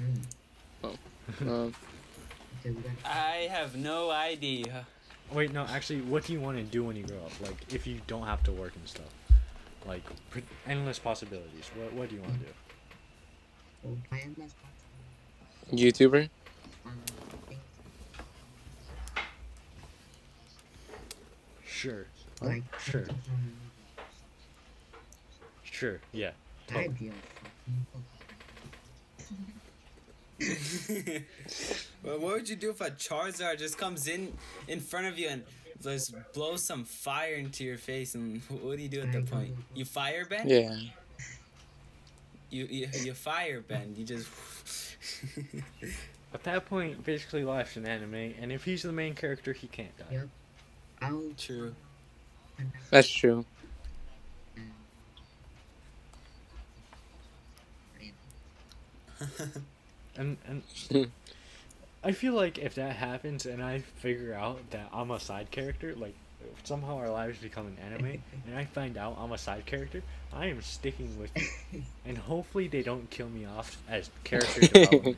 Mm, 0.00 0.96
Um, 1.42 1.74
okay, 2.60 2.70
we 2.70 2.82
got. 2.82 2.92
I 3.04 3.48
have 3.50 3.76
no 3.76 4.10
idea. 4.10 4.86
Wait, 5.32 5.52
no. 5.52 5.64
Actually, 5.64 6.00
what 6.02 6.24
do 6.24 6.32
you 6.32 6.40
want 6.40 6.56
to 6.56 6.62
do 6.64 6.82
when 6.84 6.96
you 6.96 7.04
grow 7.04 7.18
up? 7.18 7.32
Like, 7.40 7.72
if 7.72 7.86
you 7.86 8.00
don't 8.06 8.26
have 8.26 8.42
to 8.44 8.52
work 8.52 8.72
and 8.74 8.88
stuff, 8.88 9.12
like 9.86 10.02
pr- 10.30 10.40
endless 10.66 10.98
possibilities. 10.98 11.70
What 11.76 11.92
What 11.92 12.08
do 12.08 12.14
you 12.16 12.22
want 12.22 12.34
to 12.34 12.40
do? 12.40 12.52
Oh, 13.86 13.96
my 14.10 14.20
endless 14.20 14.54
YouTuber. 15.72 16.28
Um, 16.86 16.92
I 17.32 17.48
think. 17.48 17.60
Sure. 21.82 22.06
Like 22.40 22.62
Sure. 22.80 23.06
Sure. 25.64 26.00
Yeah. 26.12 26.30
That'd 26.68 26.96
be 26.98 27.10
well, 32.04 32.18
what 32.18 32.34
would 32.34 32.48
you 32.48 32.54
do 32.54 32.70
if 32.70 32.80
a 32.80 32.90
Charizard 32.90 33.58
just 33.58 33.78
comes 33.78 34.06
in 34.06 34.32
in 34.68 34.78
front 34.78 35.08
of 35.08 35.18
you 35.18 35.28
and 35.28 35.42
just 35.82 36.14
blows 36.32 36.64
some 36.66 36.84
fire 36.84 37.34
into 37.34 37.64
your 37.64 37.78
face? 37.78 38.14
And 38.14 38.40
what 38.62 38.76
do 38.76 38.82
you 38.84 38.88
do 38.88 39.00
at 39.00 39.12
that 39.12 39.26
point? 39.28 39.56
You 39.74 39.84
fire 39.84 40.24
bend? 40.24 40.48
Yeah. 40.48 40.76
You 42.50 42.66
you, 42.70 42.88
you 43.02 43.14
fire 43.14 43.60
bend. 43.60 43.98
You 43.98 44.04
just. 44.04 44.28
At 46.34 46.44
that 46.44 46.64
point, 46.64 47.04
basically 47.04 47.44
life's 47.44 47.76
an 47.76 47.86
anime, 47.86 48.14
and 48.40 48.50
if 48.52 48.64
he's 48.64 48.82
the 48.82 48.92
main 48.92 49.14
character, 49.14 49.52
he 49.52 49.66
can't 49.66 49.94
die. 49.98 50.06
Yep. 50.12 50.28
I'll 51.02 51.32
True. 51.36 51.74
That's 52.90 53.08
true. 53.08 53.44
And 60.16 60.36
and 60.46 60.62
I 62.04 62.12
feel 62.12 62.34
like 62.34 62.58
if 62.58 62.74
that 62.74 62.96
happens 62.96 63.46
and 63.46 63.62
I 63.62 63.80
figure 63.80 64.34
out 64.34 64.58
that 64.70 64.88
I'm 64.92 65.10
a 65.10 65.20
side 65.20 65.50
character, 65.50 65.94
like 65.96 66.14
somehow 66.64 66.98
our 66.98 67.10
lives 67.10 67.38
become 67.38 67.66
an 67.66 67.76
anime, 67.84 68.22
and 68.46 68.56
I 68.56 68.64
find 68.64 68.96
out 68.96 69.16
I'm 69.18 69.32
a 69.32 69.38
side 69.38 69.66
character, 69.66 70.02
I 70.32 70.46
am 70.46 70.62
sticking 70.62 71.18
with 71.18 71.30
you. 71.36 71.82
And 72.04 72.18
hopefully 72.18 72.66
they 72.66 72.82
don't 72.82 73.08
kill 73.10 73.28
me 73.28 73.46
off 73.46 73.78
as 73.88 74.10
character 74.24 74.60
development. 74.60 75.16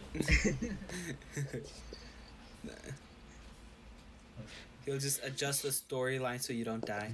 He'll 4.84 4.98
just 4.98 5.24
adjust 5.24 5.62
the 5.62 5.68
storyline 5.68 6.40
so 6.40 6.52
you 6.52 6.64
don't 6.64 6.84
die. 6.84 7.10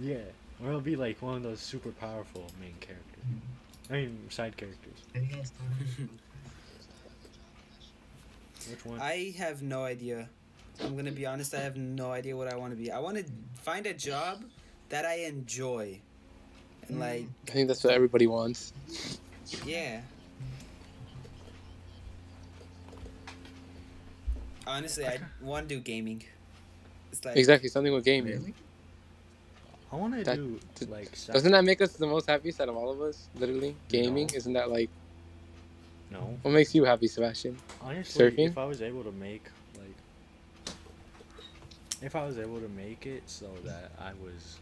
yeah. 0.00 0.18
Or 0.62 0.70
he'll 0.70 0.80
be 0.80 0.96
like 0.96 1.22
one 1.22 1.36
of 1.36 1.42
those 1.42 1.60
super 1.60 1.90
powerful 1.90 2.46
main 2.60 2.74
characters. 2.80 3.24
I 3.90 3.94
mean 3.94 4.18
side 4.28 4.56
characters. 4.56 4.98
Have 5.14 5.24
you 5.24 5.34
guys 5.36 5.50
thought 5.50 5.70
of 8.66 8.70
Which 8.70 8.84
one? 8.84 9.00
I 9.00 9.34
have 9.38 9.62
no 9.62 9.84
idea. 9.84 10.28
I'm 10.82 10.96
gonna 10.96 11.12
be 11.12 11.26
honest. 11.26 11.54
I 11.54 11.60
have 11.60 11.76
no 11.76 12.12
idea 12.12 12.36
what 12.36 12.52
I 12.52 12.56
want 12.56 12.72
to 12.72 12.76
be. 12.76 12.90
I 12.90 12.98
want 12.98 13.16
to 13.16 13.24
find 13.62 13.86
a 13.86 13.94
job 13.94 14.44
that 14.90 15.04
I 15.04 15.20
enjoy, 15.20 15.98
and 16.88 16.96
hmm. 16.96 17.00
like, 17.00 17.24
I 17.48 17.50
think 17.50 17.68
that's 17.68 17.82
what 17.82 17.94
everybody 17.94 18.26
wants. 18.26 18.72
yeah. 19.64 20.00
Honestly, 24.66 25.06
I 25.06 25.18
want 25.40 25.68
to 25.68 25.74
do 25.74 25.80
gaming. 25.80 26.22
It's 27.12 27.24
like 27.24 27.36
Exactly, 27.36 27.68
something 27.68 27.92
with 27.92 28.04
gaming. 28.04 28.32
Really? 28.32 28.54
I 29.92 29.96
want 29.96 30.14
to 30.24 30.36
do 30.36 30.60
th- 30.76 30.90
like 30.90 31.14
side- 31.16 31.32
Doesn't 31.32 31.50
that 31.50 31.64
make 31.64 31.80
us 31.80 31.92
the 31.94 32.06
most 32.06 32.28
happiest 32.28 32.60
out 32.60 32.68
of 32.68 32.76
all 32.76 32.90
of 32.90 33.00
us? 33.00 33.26
Literally, 33.34 33.74
gaming. 33.88 34.28
No. 34.30 34.36
Isn't 34.36 34.52
that 34.52 34.70
like 34.70 34.88
no. 36.10 36.38
what 36.42 36.52
makes 36.52 36.74
you 36.74 36.84
happy, 36.84 37.08
Sebastian? 37.08 37.56
Honestly, 37.82 38.30
Surfing? 38.30 38.48
if 38.50 38.58
I 38.58 38.64
was 38.66 38.82
able 38.82 39.02
to 39.02 39.10
make 39.12 39.44
like, 39.76 40.74
if 42.02 42.14
I 42.14 42.24
was 42.24 42.38
able 42.38 42.60
to 42.60 42.68
make 42.68 43.06
it 43.06 43.24
so 43.26 43.46
that 43.64 43.90
I 43.98 44.12
was 44.24 44.58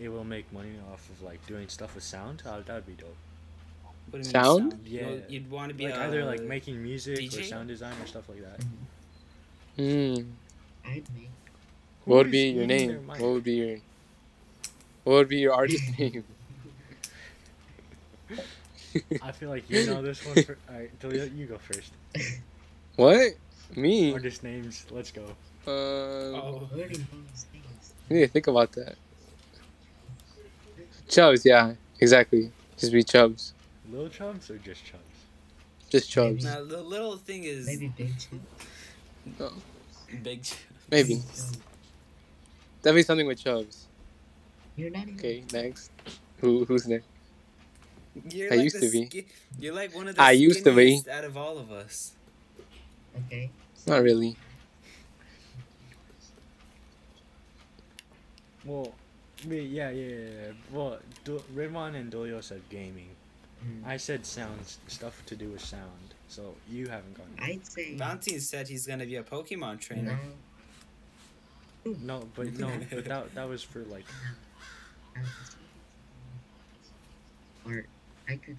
able 0.00 0.18
to 0.18 0.24
make 0.24 0.52
money 0.52 0.72
off 0.92 1.08
of 1.10 1.22
like 1.22 1.44
doing 1.46 1.68
stuff 1.68 1.94
with 1.94 2.02
sound, 2.04 2.42
that 2.44 2.66
would 2.68 2.86
be 2.86 2.94
dope. 2.94 3.14
what 4.10 4.12
do 4.12 4.18
you 4.18 4.24
mean 4.24 4.24
Sound? 4.24 4.80
Yeah. 4.84 5.08
You'd, 5.08 5.24
you'd 5.28 5.50
want 5.50 5.68
to 5.70 5.74
be 5.74 5.84
Like 5.84 5.94
a, 5.94 6.02
either 6.04 6.24
like 6.24 6.42
making 6.42 6.82
music 6.82 7.18
or 7.32 7.42
sound 7.44 7.68
design 7.68 7.94
or 8.02 8.06
stuff 8.06 8.28
like 8.28 8.42
that. 8.42 8.60
Hmm. 9.76 10.30
I'd 10.86 11.04
make 11.14 11.30
What 12.04 12.16
would 12.16 12.30
be 12.30 12.48
your 12.50 12.66
name? 12.66 13.06
What 13.06 13.20
would 13.20 13.44
be 13.44 13.52
your 13.54 13.78
What 15.04 15.12
would 15.14 15.28
be 15.28 15.38
your 15.38 15.54
artist 15.54 15.82
name? 15.98 16.24
I 19.22 19.32
feel 19.32 19.48
like 19.50 19.68
you 19.68 19.86
know 19.86 20.02
this 20.02 20.24
one. 20.24 20.42
For, 20.44 20.56
all 20.68 20.76
right, 20.78 21.00
Delia, 21.00 21.26
you 21.26 21.46
go 21.46 21.58
first. 21.58 21.90
What? 22.96 23.32
Me? 23.74 24.12
Artist 24.12 24.42
names. 24.44 24.86
Let's 24.90 25.10
go. 25.10 25.24
Uh, 25.66 25.70
Oh. 25.70 26.68
already 26.72 26.94
those 26.98 27.46
things. 27.50 27.92
I 28.10 28.14
need 28.14 28.20
to 28.20 28.28
think 28.28 28.46
about 28.46 28.72
that. 28.72 28.94
Chubbs, 31.08 31.44
yeah, 31.44 31.74
exactly. 32.00 32.52
Just 32.76 32.92
be 32.92 33.02
Chubbs. 33.02 33.52
Little 33.90 34.08
chubs 34.08 34.50
or 34.50 34.58
just 34.58 34.84
chubs? 34.84 35.02
Just 35.90 36.10
Chubbs. 36.10 36.44
Now 36.44 36.64
the 36.64 36.82
little 36.82 37.16
thing 37.16 37.44
is 37.44 37.66
Maybe 37.66 37.88
big 37.88 38.12
two. 38.18 38.40
big. 40.22 40.42
ch- 40.42 40.56
Maybe. 40.90 41.22
Definitely 42.82 43.02
something 43.04 43.26
with 43.26 43.42
Chubbs. 43.42 43.86
You're 44.76 44.90
not 44.90 45.02
even. 45.02 45.14
Okay, 45.18 45.44
next. 45.52 45.90
Who 46.40 46.64
Who's 46.64 46.86
next? 46.86 47.06
You're 48.30 48.52
I 48.52 48.56
like 48.56 48.64
used 48.64 48.80
to 48.80 48.90
be. 48.90 49.06
ski- 49.06 49.26
you're 49.58 49.74
like 49.74 49.94
one 49.94 50.08
of 50.08 50.14
the 50.16 50.22
I 50.22 50.32
used 50.32 50.64
to 50.64 50.74
be. 50.74 51.00
out 51.10 51.24
of 51.24 51.36
all 51.36 51.58
of 51.58 51.72
us. 51.72 52.12
Okay. 53.26 53.50
Not 53.86 54.02
really. 54.02 54.36
Well, 58.64 58.92
me, 59.46 59.60
yeah, 59.60 59.90
yeah, 59.90 60.06
yeah. 60.06 60.16
yeah. 60.46 60.52
Well, 60.72 60.98
Do- 61.24 61.42
Ridwan 61.54 61.94
and 61.96 62.12
Dolio 62.12 62.42
said 62.42 62.62
gaming. 62.70 63.08
Mm. 63.64 63.86
I 63.86 63.96
said 63.96 64.24
sounds, 64.26 64.78
stuff 64.86 65.22
to 65.26 65.36
do 65.36 65.48
with 65.50 65.60
sound. 65.60 66.14
So 66.28 66.54
you 66.70 66.86
haven't 66.88 67.14
gone. 67.16 67.26
I'd 67.38 67.66
say. 67.66 67.94
Valentine 67.96 68.40
said 68.40 68.68
he's 68.68 68.86
gonna 68.86 69.06
be 69.06 69.16
a 69.16 69.22
Pokemon 69.22 69.80
trainer. 69.80 70.12
No, 70.12 70.18
but 71.84 71.98
no, 72.02 72.24
but 72.34 73.04
that 73.04 73.34
that 73.34 73.48
was 73.48 73.62
for 73.62 73.80
like. 73.84 74.04
I 75.16 75.20
would 75.20 75.28
say- 75.28 75.56
Or 77.66 77.86
I 78.28 78.36
could. 78.36 78.56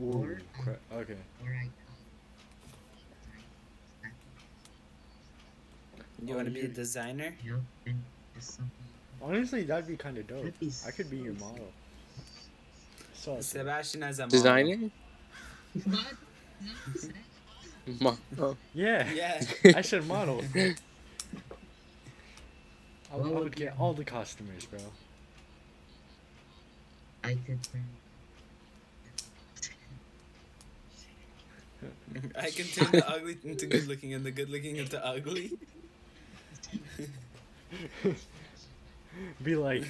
Ooh, 0.00 0.12
Or- 0.12 0.40
cra- 0.62 0.78
okay. 0.92 1.16
Or 1.44 1.50
I 1.52 1.68
You 6.24 6.34
want 6.34 6.46
to 6.48 6.52
be 6.54 6.60
a 6.60 6.68
designer? 6.68 7.34
could. 7.42 7.46
Yep. 7.50 7.60
And 7.86 8.02
just 8.34 8.56
something. 8.56 8.70
Honestly, 9.22 9.62
that'd 9.64 9.86
be 9.86 9.96
kind 9.96 10.18
of 10.18 10.26
dope. 10.26 10.38
That'd 10.44 10.60
be 10.60 10.70
I 10.86 10.90
could 10.90 11.10
be 11.10 11.16
your 11.18 11.34
model. 11.34 11.72
So 13.14 13.40
Sebastian 13.40 14.02
as 14.02 14.18
a 14.18 14.22
model. 14.22 14.38
Designer? 14.38 14.90
What? 15.84 16.14
No, 17.98 17.98
say. 17.98 18.04
Ma- 18.04 18.16
oh. 18.38 18.56
yeah, 18.74 19.08
Yeah. 19.08 19.40
I 19.74 19.82
said 19.82 20.06
model. 20.06 20.44
I, 20.54 20.76
I 23.12 23.16
would 23.16 23.44
would 23.44 23.56
get 23.56 23.74
all 23.78 23.94
the 23.94 24.04
customers, 24.04 24.66
bro. 24.66 24.80
I 27.24 27.36
could. 27.46 27.60
I 32.36 32.50
can 32.50 32.66
turn 32.66 32.92
the 32.92 33.08
ugly 33.08 33.38
into 33.44 33.66
good 33.66 33.86
looking 33.88 34.14
and 34.14 34.24
the 34.24 34.30
good 34.30 34.50
looking 34.50 34.76
into 34.76 35.04
ugly. 35.04 35.52
Be 39.42 39.56
like. 39.56 39.84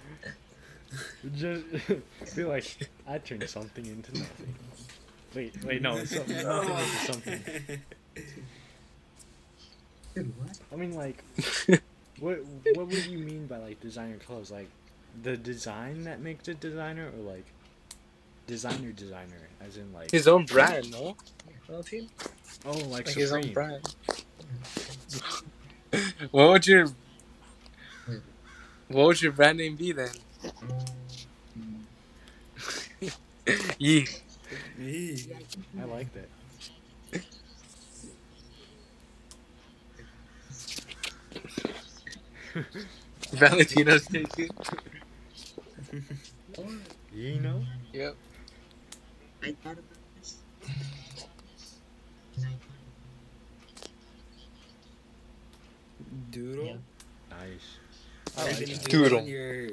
Just 1.33 1.63
be 2.35 2.43
like, 2.43 2.89
I 3.07 3.17
turned 3.19 3.47
something 3.49 3.85
into 3.85 4.17
nothing. 4.17 4.55
Wait, 5.33 5.55
wait, 5.63 5.81
no, 5.81 5.97
it's 5.97 6.11
something, 6.15 6.41
nothing 6.43 6.77
into 6.77 6.97
something. 6.97 7.41
Dude, 10.15 10.33
what? 10.37 10.57
I 10.71 10.75
mean, 10.75 10.93
like, 10.93 11.23
what 12.19 12.39
what 12.73 12.87
would 12.87 13.05
you 13.05 13.19
mean 13.19 13.47
by 13.47 13.57
like 13.57 13.79
designer 13.81 14.17
clothes? 14.17 14.51
Like, 14.51 14.69
the 15.21 15.37
design 15.37 16.03
that 16.03 16.21
makes 16.21 16.47
it 16.47 16.59
designer, 16.59 17.11
or 17.17 17.21
like, 17.33 17.45
designer 18.47 18.91
designer, 18.91 19.49
as 19.61 19.77
in 19.77 19.91
like, 19.93 20.11
His 20.11 20.27
own 20.27 20.45
brand, 20.45 20.91
no? 20.91 21.17
Valentine? 21.67 22.09
oh, 22.65 22.71
like, 22.89 23.07
Like 23.07 23.15
his 23.15 23.31
own 23.31 23.51
brand. 23.53 23.95
what 26.31 26.49
would 26.49 26.67
your 26.67 26.87
What 28.87 29.05
would 29.07 29.21
your 29.21 29.31
brand 29.31 29.57
name 29.59 29.75
be 29.75 29.91
then? 29.91 30.09
Yee. 33.77 34.07
yeah, 34.79 35.35
I 35.37 35.43
can 35.51 35.65
I 35.79 35.85
do 35.85 35.87
like 35.91 36.09
that. 36.13 36.29
Valentino 43.31 43.97
station. 43.97 44.49
You 47.13 47.39
know? 47.39 47.63
Yep. 47.93 48.15
I 49.43 49.55
thought 49.63 49.73
about 49.73 49.83
this. 50.17 50.35
And 52.37 52.45
I 52.45 52.49
thought 52.49 52.59
Doodle. 56.31 56.65
Yeah. 56.65 56.73
Nice. 57.29 57.77
I 58.37 58.43
like 58.51 58.89
doodle 58.89 59.21
Doodle. 59.21 59.21
your 59.23 59.69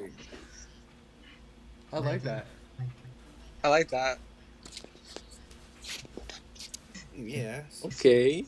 I 1.93 1.99
like 1.99 2.23
that. 2.23 2.47
Like, 3.63 3.65
I 3.65 3.69
like 3.69 3.91
that. 3.91 4.19
Yeah. 7.17 7.63
Okay. 7.85 8.45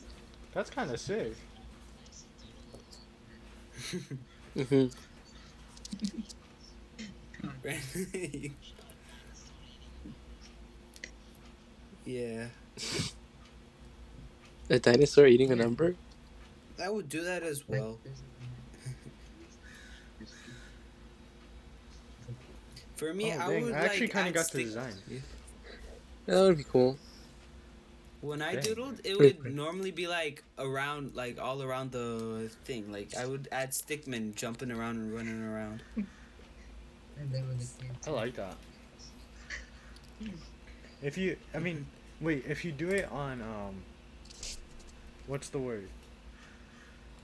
That's 0.53 0.69
kind 0.69 0.91
of 0.91 0.99
sick. 0.99 1.33
hmm 4.55 4.87
yeah. 12.05 12.47
A 14.69 14.79
dinosaur 14.79 15.27
eating 15.27 15.51
a 15.51 15.55
number? 15.55 15.95
I 16.81 16.89
would 16.89 17.09
do 17.09 17.23
that 17.23 17.43
as 17.43 17.67
well. 17.67 17.99
For 22.95 23.13
me, 23.13 23.33
oh, 23.33 23.39
I 23.39 23.47
dang, 23.49 23.63
would 23.65 23.73
I 23.73 23.77
actually 23.77 24.07
like 24.07 24.11
kind 24.11 24.27
of 24.29 24.33
got 24.33 24.43
the 24.43 24.49
stick- 24.49 24.65
design. 24.65 24.93
That 26.25 26.41
would 26.41 26.57
be 26.57 26.63
cool. 26.63 26.97
When 28.21 28.41
I 28.41 28.55
Dang. 28.55 28.63
doodled, 28.63 28.99
it 29.03 29.17
would 29.19 29.53
normally 29.53 29.91
be 29.91 30.07
like 30.07 30.43
around, 30.57 31.15
like 31.15 31.39
all 31.39 31.61
around 31.61 31.91
the 31.91 32.49
thing. 32.63 32.91
Like 32.91 33.15
I 33.15 33.27
would 33.27 33.47
add 33.51 33.69
stickmen 33.71 34.33
jumping 34.35 34.71
around 34.71 34.95
and 34.95 35.13
running 35.13 35.43
around. 35.43 35.83
I 38.07 38.09
like 38.09 38.35
that. 38.35 38.55
If 41.03 41.17
you, 41.17 41.37
I 41.53 41.59
mean, 41.59 41.85
wait, 42.19 42.45
if 42.47 42.65
you 42.65 42.71
do 42.71 42.89
it 42.89 43.11
on, 43.11 43.41
um, 43.41 43.75
what's 45.27 45.49
the 45.49 45.59
word? 45.59 45.87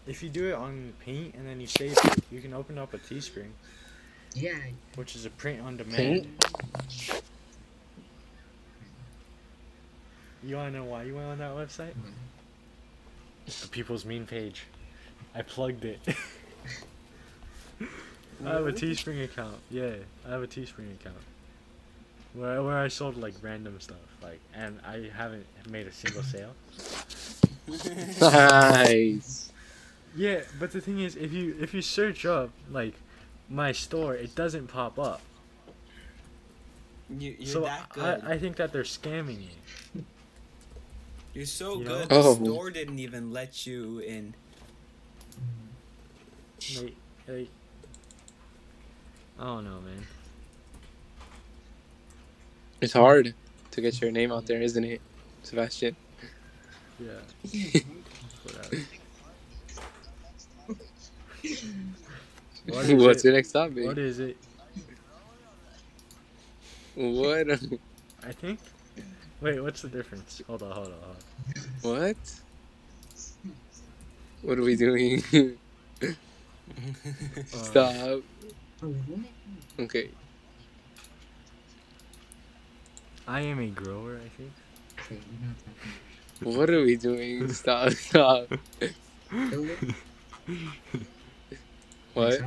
If 0.05 0.21
you 0.21 0.29
do 0.29 0.47
it 0.49 0.53
on 0.53 0.93
Paint 1.03 1.36
and 1.36 1.47
then 1.47 1.60
you 1.60 1.67
save 1.67 1.93
it, 1.93 2.19
you 2.31 2.41
can 2.41 2.53
open 2.53 2.77
up 2.77 2.93
a 2.93 2.97
Teespring, 2.99 3.51
Yeah. 4.34 4.58
which 4.96 5.15
is 5.15 5.26
a 5.26 5.30
print 5.30 5.62
on 5.62 5.78
demand. 5.78 5.96
Paint? 5.96 6.28
You 10.44 10.56
wanna 10.56 10.72
know 10.72 10.84
why 10.86 11.04
you 11.04 11.15
went 11.15 11.28
on 11.28 11.38
that 11.39 11.52
website? 11.52 11.91
Mm-hmm. 11.91 12.12
The 13.62 13.67
People's 13.67 14.06
Mean 14.06 14.26
page. 14.26 14.63
I 15.36 15.41
plugged 15.41 15.86
it. 15.86 16.00
I 18.46 18.50
have 18.50 18.65
a 18.65 18.72
Teespring 18.72 19.24
account. 19.24 19.58
Yeah, 19.70 19.94
I 20.28 20.32
have 20.32 20.41
a 20.41 20.48
Teespring 20.48 20.94
account. 21.00 21.17
Where 22.34 22.63
where 22.63 22.78
I 22.78 22.88
sold 22.88 23.17
like 23.17 23.34
random 23.41 23.80
stuff, 23.80 23.98
like, 24.24 24.39
and 24.54 24.80
I 24.86 25.10
haven't 25.15 25.46
made 25.70 25.88
a 25.88 25.91
single 25.91 26.24
sale. 26.24 26.54
Nice. 28.22 29.52
Yeah, 30.15 30.41
but 30.60 30.72
the 30.72 30.82
thing 30.82 31.00
is, 31.00 31.15
if 31.15 31.32
you 31.32 31.56
if 31.60 31.74
you 31.74 31.82
search 31.82 32.26
up 32.26 32.50
like 32.70 32.96
my 33.51 33.71
store, 33.73 34.15
it 34.15 34.33
doesn't 34.33 34.67
pop 34.67 34.97
up. 34.97 35.21
You, 37.09 37.35
you're 37.37 37.47
so 37.47 37.59
that 37.61 37.87
I, 37.91 37.93
good. 37.93 38.21
I 38.23 38.37
think 38.37 38.55
that 38.55 38.71
they're 38.71 38.83
scamming 38.83 39.41
you. 39.93 40.03
you're 41.33 41.45
so 41.45 41.79
you 41.79 41.83
know? 41.83 41.99
good. 41.99 42.09
The 42.09 42.15
Oh. 42.15 42.35
store 42.35 42.71
didn't 42.71 42.99
even 42.99 43.31
let 43.33 43.67
you 43.67 43.99
in. 43.99 44.33
Like, 46.77 46.95
like, 47.27 47.49
I 49.39 49.43
don't 49.43 49.65
know, 49.65 49.81
man. 49.81 50.07
It's 52.79 52.93
hard 52.93 53.33
to 53.71 53.81
get 53.81 53.99
your 53.99 54.11
name 54.11 54.31
out 54.31 54.45
there, 54.45 54.61
isn't 54.61 54.83
it, 54.83 55.01
Sebastian? 55.43 55.95
Yeah. 56.99 57.11
Whatever. 58.43 58.77
What 62.71 62.89
is 62.89 63.03
What's 63.03 63.23
it? 63.23 63.27
your 63.27 63.34
next 63.34 63.51
topic? 63.51 63.86
What 63.86 63.97
is 63.97 64.19
it? 64.19 64.38
What? 66.95 67.47
I 68.23 68.31
think. 68.31 68.60
Wait, 69.41 69.62
what's 69.62 69.81
the 69.81 69.89
difference? 69.89 70.41
Hold 70.47 70.63
on, 70.63 70.71
hold 70.71 70.88
on, 70.88 70.93
hold 70.93 71.15
on. 71.15 71.17
What? 71.81 72.17
What 74.41 74.57
are 74.60 74.63
we 74.63 74.75
doing? 74.75 75.23
Uh, 77.53 77.57
Stop. 77.57 78.21
Okay. 79.79 80.10
I 83.27 83.41
am 83.41 83.60
a 83.60 83.67
grower, 83.67 84.19
I 84.23 84.29
think. 84.29 84.53
What 86.41 86.69
are 86.69 86.81
we 86.81 86.95
doing? 86.95 87.51
Stop. 87.53 87.91
Stop. 87.91 88.47
What? 92.13 92.39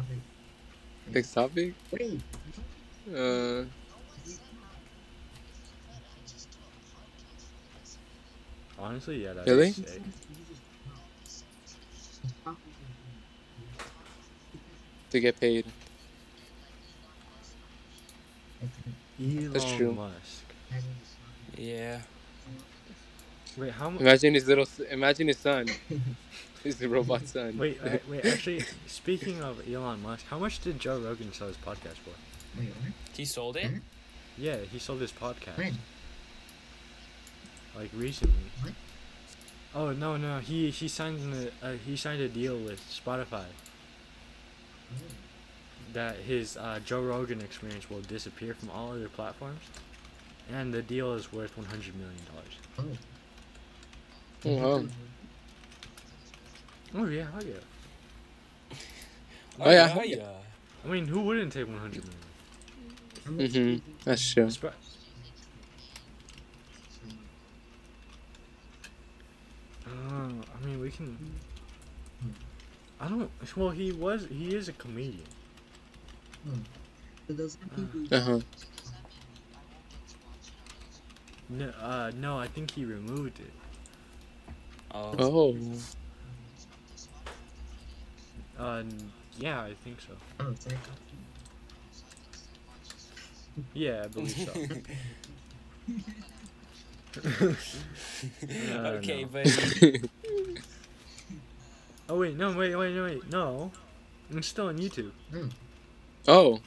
Next 1.13 1.33
topic? 1.33 1.75
Wait. 1.93 2.21
Uh. 3.15 3.65
Honestly, 8.79 9.23
yeah, 9.23 9.33
that's 9.35 9.49
Really? 9.49 9.71
sick. 9.73 10.03
To 15.11 15.21
get 15.21 15.39
paid. 15.41 15.67
Elon 19.21 19.53
That's 19.53 19.73
true. 19.73 19.93
Musk. 19.95 20.45
yeah. 21.57 22.01
Wait, 23.57 23.71
how 23.73 23.91
much? 23.91 24.01
Imagine 24.01 24.35
his 24.35 24.47
little. 24.49 24.67
Imagine 24.91 25.29
his 25.29 25.39
son. 25.39 25.67
His 26.81 26.85
robot 26.87 27.27
son. 27.27 27.59
Wait, 27.59 27.79
uh, 27.85 27.99
wait. 28.09 28.25
Actually, 28.25 28.65
speaking 28.87 29.43
of 29.43 29.61
Elon 29.71 30.03
Musk, 30.03 30.25
how 30.29 30.39
much 30.39 30.61
did 30.61 30.79
Joe 30.81 30.99
Rogan 30.99 31.33
sell 31.33 31.49
his 31.49 31.59
podcast 31.59 31.99
for? 32.03 32.11
Wait, 32.59 32.69
what? 32.69 32.93
He 33.15 33.25
sold 33.27 33.57
it. 33.57 33.71
Yeah, 34.39 34.57
he 34.57 34.79
sold 34.79 35.01
his 35.01 35.13
podcast 35.13 35.59
When? 35.59 35.75
like 37.77 37.91
recently. 37.95 38.51
What? 38.63 38.73
Oh 39.75 39.93
no, 39.93 40.17
no, 40.17 40.39
he 40.39 40.71
he 40.71 40.89
signed 40.89 41.35
a 41.63 41.67
uh, 41.67 41.73
he 41.85 41.97
signed 41.97 42.23
a 42.23 42.29
deal 42.29 42.57
with 42.57 42.81
Spotify 42.81 43.45
that 45.93 46.17
his 46.17 46.57
uh, 46.57 46.81
Joe 46.85 47.03
Rogan 47.03 47.41
experience 47.41 47.91
will 47.91 48.01
disappear 48.01 48.55
from 48.55 48.71
all 48.71 48.93
other 48.93 49.09
platforms, 49.09 49.61
and 50.53 50.73
the 50.73 50.83
deal 50.83 51.13
is 51.15 51.33
worth 51.33 51.57
one 51.57 51.67
hundred 51.67 51.95
million 51.97 52.21
dollars. 52.33 52.99
Oh. 54.47 54.89
Oh, 56.95 57.01
wow. 57.01 57.05
Oh 57.07 57.09
yeah, 57.11 57.27
oh 57.35 57.41
yeah. 57.45 57.55
Oh, 59.61 60.03
yeah. 60.03 60.25
I 60.85 60.89
mean, 60.89 61.07
who 61.07 61.21
wouldn't 61.23 61.53
take 61.53 61.67
one 61.67 61.79
hundred 61.79 62.05
million? 62.05 63.51
Mm-hmm. 63.51 63.91
That's 64.05 64.33
true. 64.33 64.51
Sp- 64.53 64.77
Uh, 69.87 69.91
I 69.91 70.67
mean, 70.67 70.81
we 70.81 70.91
can. 70.91 71.19
I 73.01 73.09
don't. 73.09 73.31
Well, 73.57 73.71
he 73.71 73.93
was. 73.93 74.27
He 74.27 74.55
is 74.55 74.69
a 74.69 74.73
comedian. 74.73 75.27
So 77.27 77.35
those 77.35 77.57
are 77.57 77.69
people. 77.77 78.01
Uh 78.11 78.21
huh. 78.21 78.41
No, 81.49 81.69
uh, 81.81 82.11
no, 82.17 82.39
I 82.39 82.47
think 82.47 82.71
he 82.71 82.85
removed 82.85 83.41
it. 83.41 83.53
Oh. 84.93 85.15
Oh. 85.19 85.57
Uh, 88.65 88.83
yeah, 89.39 89.61
I 89.61 89.75
think 89.85 90.01
so. 90.01 90.15
Oh, 90.41 90.51
it's 90.51 90.67
like. 90.67 90.77
Yeah, 93.75 94.05
I 94.05 94.09
believe 94.09 94.31
so. 94.31 94.53
Uh, 97.17 98.89
okay, 98.99 99.23
no. 99.23 99.29
but 99.31 99.47
Oh 102.09 102.19
wait, 102.19 102.37
no, 102.37 102.51
wait, 102.53 102.75
wait, 102.75 102.99
wait, 102.99 103.31
no. 103.31 103.71
I'm 104.33 104.43
still 104.43 104.67
on 104.67 104.79
YouTube. 104.79 105.13
oh. 106.27 106.59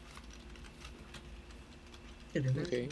Okay. 2.33 2.47
Okay. 2.61 2.89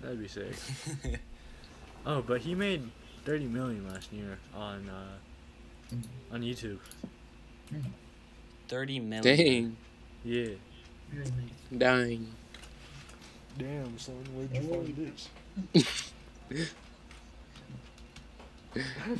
That'd 0.00 0.20
be 0.20 0.28
sick. 0.28 0.54
Oh, 2.06 2.22
but 2.22 2.40
he 2.42 2.54
made 2.54 2.88
30 3.26 3.46
million 3.46 3.86
last 3.88 4.12
year 4.12 4.38
on 4.54 4.88
uh 4.88 5.18
on 6.32 6.42
YouTube. 6.42 6.78
thirty 8.68 9.00
million. 9.00 9.22
Dang. 9.22 9.76
Yeah. 10.24 10.54
Dying. 11.76 12.34
Damn, 13.58 13.98
son, 13.98 14.14
where'd 14.34 14.54
you 14.54 14.62
find 14.62 14.96
this? 14.96 16.12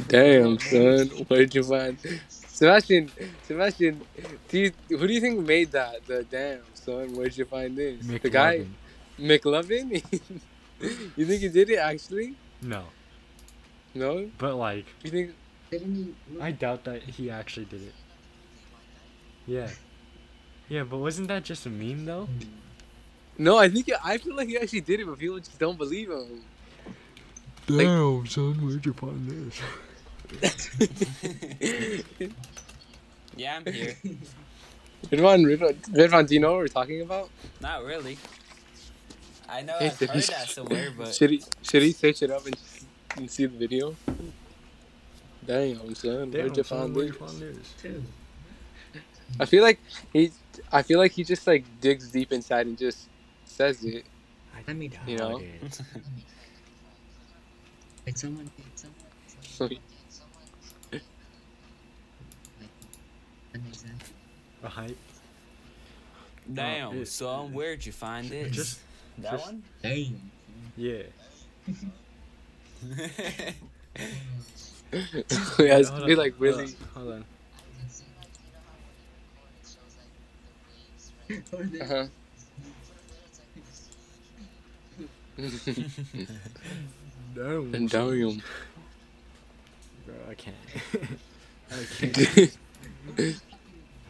Damn, 0.08 0.58
son. 0.58 1.08
Where'd 1.28 1.54
you 1.54 1.62
find? 1.62 1.96
Sebastian, 2.28 3.10
Sebastian, 3.42 4.00
do 4.48 4.58
you, 4.58 4.72
who 4.90 5.06
do 5.06 5.12
you 5.12 5.20
think 5.20 5.46
made 5.46 5.72
that? 5.72 6.04
The 6.06 6.24
damn, 6.24 6.62
son. 6.74 7.14
Where'd 7.14 7.36
you 7.36 7.44
find 7.46 7.76
this? 7.76 8.06
The 8.06 8.30
guy, 8.30 8.66
McLovin. 9.18 9.90
you 11.16 11.26
think 11.26 11.40
he 11.42 11.48
did 11.48 11.70
it 11.70 11.78
actually? 11.78 12.34
No, 12.60 12.84
No. 13.96 14.30
but 14.38 14.54
like, 14.56 14.86
You 15.02 15.10
think? 15.10 15.34
Didn't 15.70 16.14
he? 16.32 16.40
I 16.40 16.52
doubt 16.52 16.84
that 16.84 17.02
he 17.02 17.30
actually 17.30 17.66
did 17.66 17.82
it. 17.82 17.94
Yeah. 19.46 19.68
Yeah, 20.68 20.82
but 20.84 20.98
wasn't 20.98 21.28
that 21.28 21.44
just 21.44 21.66
a 21.66 21.70
meme 21.70 22.04
though? 22.04 22.28
No, 23.38 23.58
I 23.58 23.68
think 23.68 23.90
I 24.04 24.18
feel 24.18 24.34
like 24.36 24.48
he 24.48 24.56
actually 24.58 24.80
did 24.80 25.00
it, 25.00 25.06
but 25.06 25.18
people 25.18 25.38
just 25.38 25.58
don't 25.58 25.76
believe 25.78 26.10
him. 26.10 26.42
Damn, 27.66 28.26
son, 28.26 28.54
where'd 28.64 28.84
you 28.86 28.92
find 28.92 29.28
this? 29.28 29.60
Yeah, 33.36 33.56
I'm 33.56 33.70
here. 33.72 33.94
Ridwan, 35.10 35.44
Ridwan, 35.44 35.74
Ridwan, 35.92 36.26
do 36.26 36.34
you 36.34 36.40
know 36.40 36.52
what 36.52 36.58
we're 36.60 36.68
talking 36.68 37.02
about? 37.02 37.28
Not 37.60 37.84
really. 37.84 38.16
I 39.48 39.60
know 39.62 39.74
Hey, 39.78 39.86
I've 39.88 39.98
heard 40.00 40.10
he- 40.10 40.20
that 40.22 40.48
somewhere, 40.48 40.88
but 40.96 41.14
Should 41.14 41.30
he 41.30 41.42
should 41.62 41.82
he 41.82 41.92
search 41.92 42.22
it 42.22 42.30
up 42.30 42.46
and, 42.46 42.56
and 43.16 43.30
see 43.30 43.46
the 43.46 43.56
video? 43.56 43.94
Damn, 45.46 45.94
son, 45.94 46.30
Damn, 46.30 46.42
where'd 46.42 46.56
you 46.56 46.64
son, 46.64 46.78
find 46.80 46.94
where'd 46.96 47.06
you 47.08 47.12
this? 47.12 47.20
find 47.80 47.94
this? 47.94 48.02
I 49.40 49.44
feel 49.44 49.62
like 49.62 49.78
he, 50.12 50.30
I 50.72 50.82
feel 50.82 50.98
like 50.98 51.12
he 51.12 51.24
just 51.24 51.46
like 51.46 51.64
digs 51.80 52.10
deep 52.10 52.32
inside 52.32 52.66
and 52.66 52.76
just 52.78 53.08
says 53.44 53.84
it. 53.84 54.04
Let 54.66 54.76
me 54.76 54.90
You 55.06 55.16
know? 55.18 55.40
Wait, 58.06 58.14
someone. 58.18 58.50
Wait, 58.58 58.78
someone. 58.78 61.02
An 63.54 63.62
example. 63.68 64.08
A 64.62 64.68
hype. 64.68 64.96
damn, 66.52 66.98
it- 66.98 67.08
son, 67.08 67.52
where'd 67.52 67.84
you 67.86 67.92
find 67.92 68.28
this? 68.28 68.54
Just 68.54 68.80
that 69.18 69.32
just- 69.32 69.46
one. 69.46 69.62
Damn. 69.82 70.30
yeah. 70.76 71.02
it 74.92 75.70
has 75.70 75.90
to 75.90 76.04
be 76.04 76.12
on, 76.12 76.18
like 76.18 76.34
really. 76.38 76.74
Hold 76.94 77.12
on. 77.12 77.24
Uh-huh. 81.30 82.06
Damn. 87.34 87.74
and 87.74 87.90
damn. 87.90 88.42
Bro, 90.06 90.14
I 90.30 90.34
can't. 90.34 90.56
I 91.70 91.84
can't. 91.98 92.56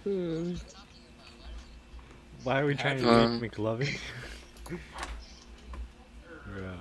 Why 2.45 2.61
are 2.61 2.67
we 2.67 2.75
trying 2.77 2.99
to 2.99 3.11
Uh. 3.11 3.29
make 3.29 3.53
McLovin? 3.53 3.99
Bro, 4.69 4.79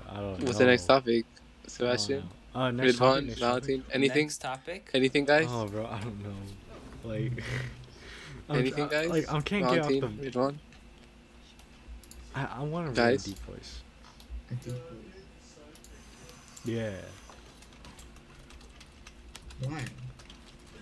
I 0.10 0.14
don't 0.16 0.40
know. 0.40 0.46
What's 0.46 0.60
the 0.60 0.66
next 0.66 0.86
topic, 0.86 1.26
I 1.66 1.68
don't 1.68 1.72
Sebastian? 1.98 2.30
know. 2.54 2.62
Uh, 2.62 2.72
next 2.72 2.98
topic, 2.98 3.24
Ridwan, 3.24 3.28
next 3.28 3.40
Valentine, 3.40 3.84
anything? 3.92 4.26
Next 4.28 4.38
topic. 4.38 4.90
Anything, 4.94 5.26
guys? 5.26 5.48
Oh, 5.50 5.68
bro, 5.68 5.86
I 5.88 6.00
don't 6.00 6.24
know. 6.24 6.34
Like. 7.04 7.32
I'm- 8.50 8.60
Anything, 8.60 8.86
I- 8.86 8.90
guys? 8.90 9.10
Like, 9.10 9.32
I 9.34 9.42
can't 9.42 9.70
get 9.70 9.80
off 9.82 9.88
the. 9.90 10.00
Ridwan? 10.30 10.56
I, 12.36 12.48
I 12.58 12.64
want 12.64 12.86
to 12.88 13.02
really 13.02 13.12
Guys? 13.14 13.24
deep 13.26 13.40
voice. 13.40 13.80
I 14.52 14.56
think. 14.56 14.78
Yeah. 16.66 16.92
Why? 19.64 19.86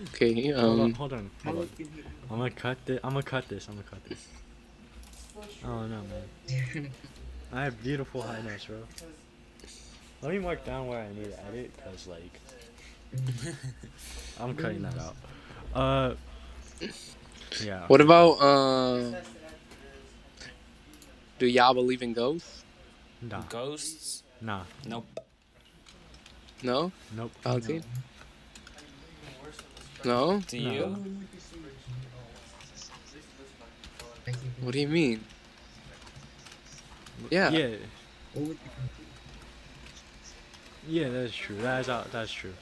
Okay, 0.08 0.50
hold 0.50 0.80
on, 0.80 0.80
um, 0.80 0.94
hold 0.94 1.12
on, 1.12 1.30
hold 1.44 1.54
on. 1.54 1.60
would 1.60 1.70
you 1.78 1.86
be- 1.86 2.02
I'm 2.30 2.38
gonna 2.38 2.50
cut 2.50 2.78
this. 2.84 3.00
I'm 3.04 3.10
gonna 3.10 3.22
cut 3.22 3.48
this. 3.48 3.68
I'm 3.68 3.74
gonna 3.76 3.86
cut 3.88 4.04
this. 4.04 4.26
Oh 5.64 5.86
no, 5.86 6.00
man. 6.02 6.90
I 7.52 7.64
have 7.64 7.80
beautiful 7.82 8.22
high 8.22 8.42
notes, 8.42 8.64
bro. 8.64 8.78
Let 10.24 10.32
me 10.32 10.38
mark 10.38 10.64
down 10.64 10.86
where 10.88 11.00
I 11.00 11.08
need 11.14 11.24
to 11.26 11.44
edit, 11.46 11.70
cause 11.84 12.06
like 12.06 12.40
I'm 14.40 14.56
cutting 14.56 14.80
that 14.80 14.94
out. 14.98 15.16
Uh, 15.74 16.14
yeah. 17.62 17.86
what 17.88 18.00
about, 18.00 18.30
uh? 18.40 19.12
do 21.38 21.46
y'all 21.46 21.74
believe 21.74 22.00
in 22.00 22.14
ghosts? 22.14 22.64
Nah, 23.20 23.42
Ghosts. 23.50 24.22
nah, 24.40 24.62
Nope. 24.86 25.04
No? 26.62 26.90
nope. 27.14 27.30
Valentine? 27.42 27.84
No? 30.06 30.40
Do 30.48 30.58
No. 30.58 30.72
you? 30.72 30.80
What 30.86 30.96
you 30.96 31.38
say? 31.38 31.56
Like, 34.26 34.36
if 34.36 34.42
you- 34.42 34.64
What 34.64 34.72
do 34.72 34.80
you 34.80 34.88
mean? 34.88 35.22
Yeah. 37.30 37.50
Yeah, 37.50 37.76
What 38.32 38.48
would 38.48 38.58
you 38.64 39.03
yeah, 40.88 41.08
that's 41.08 41.34
true. 41.34 41.56
That's 41.56 41.88
out. 41.88 42.10
That's 42.12 42.32
true. 42.32 42.52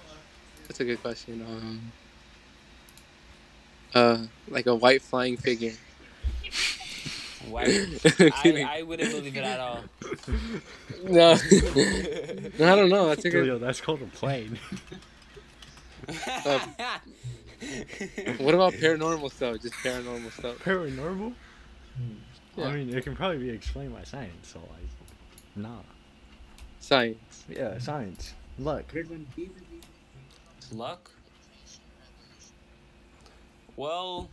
That's 0.69 0.81
a 0.81 0.85
good 0.85 1.03
question. 1.03 1.45
Um, 1.49 1.93
uh, 3.95 4.19
like 4.49 4.67
a 4.67 4.75
white 4.75 5.03
flying 5.03 5.37
figure. 5.37 5.73
Why? 7.49 7.65
Kidding. 8.43 8.67
I, 8.67 8.79
I 8.79 8.83
wouldn't 8.83 9.11
believe 9.11 9.37
it 9.37 9.45
at 9.45 9.61
all. 9.61 9.81
no. 11.05 11.35
no, 12.59 12.73
I 12.73 12.77
don't 12.77 12.89
know. 12.89 13.09
That's 13.09 13.25
a 13.25 13.31
good. 13.31 13.47
Yo, 13.47 13.59
that's 13.59 13.81
called 13.81 14.03
a 14.03 14.07
plane. 14.07 14.59
What 18.39 18.55
about 18.55 18.73
paranormal 18.73 19.31
stuff? 19.31 19.63
Just 19.63 19.75
paranormal 19.75 20.33
stuff. 20.33 20.59
Paranormal? 20.65 21.33
Yeah. 22.57 22.65
I 22.65 22.75
mean, 22.75 22.95
it 22.95 23.05
can 23.05 23.15
probably 23.15 23.39
be 23.39 23.51
explained 23.51 23.95
by 23.95 24.03
science. 24.03 24.49
So 24.49 24.59
like, 24.59 24.89
nah. 25.55 25.79
Science. 26.83 27.45
Yeah, 27.49 27.79
science. 27.79 28.35
Look. 28.59 28.89
Good 28.89 29.09
one. 29.09 29.25
These 29.37 29.49
are 29.51 29.53
the- 30.71 30.77
Luck. 30.77 31.11
Well, 33.77 34.29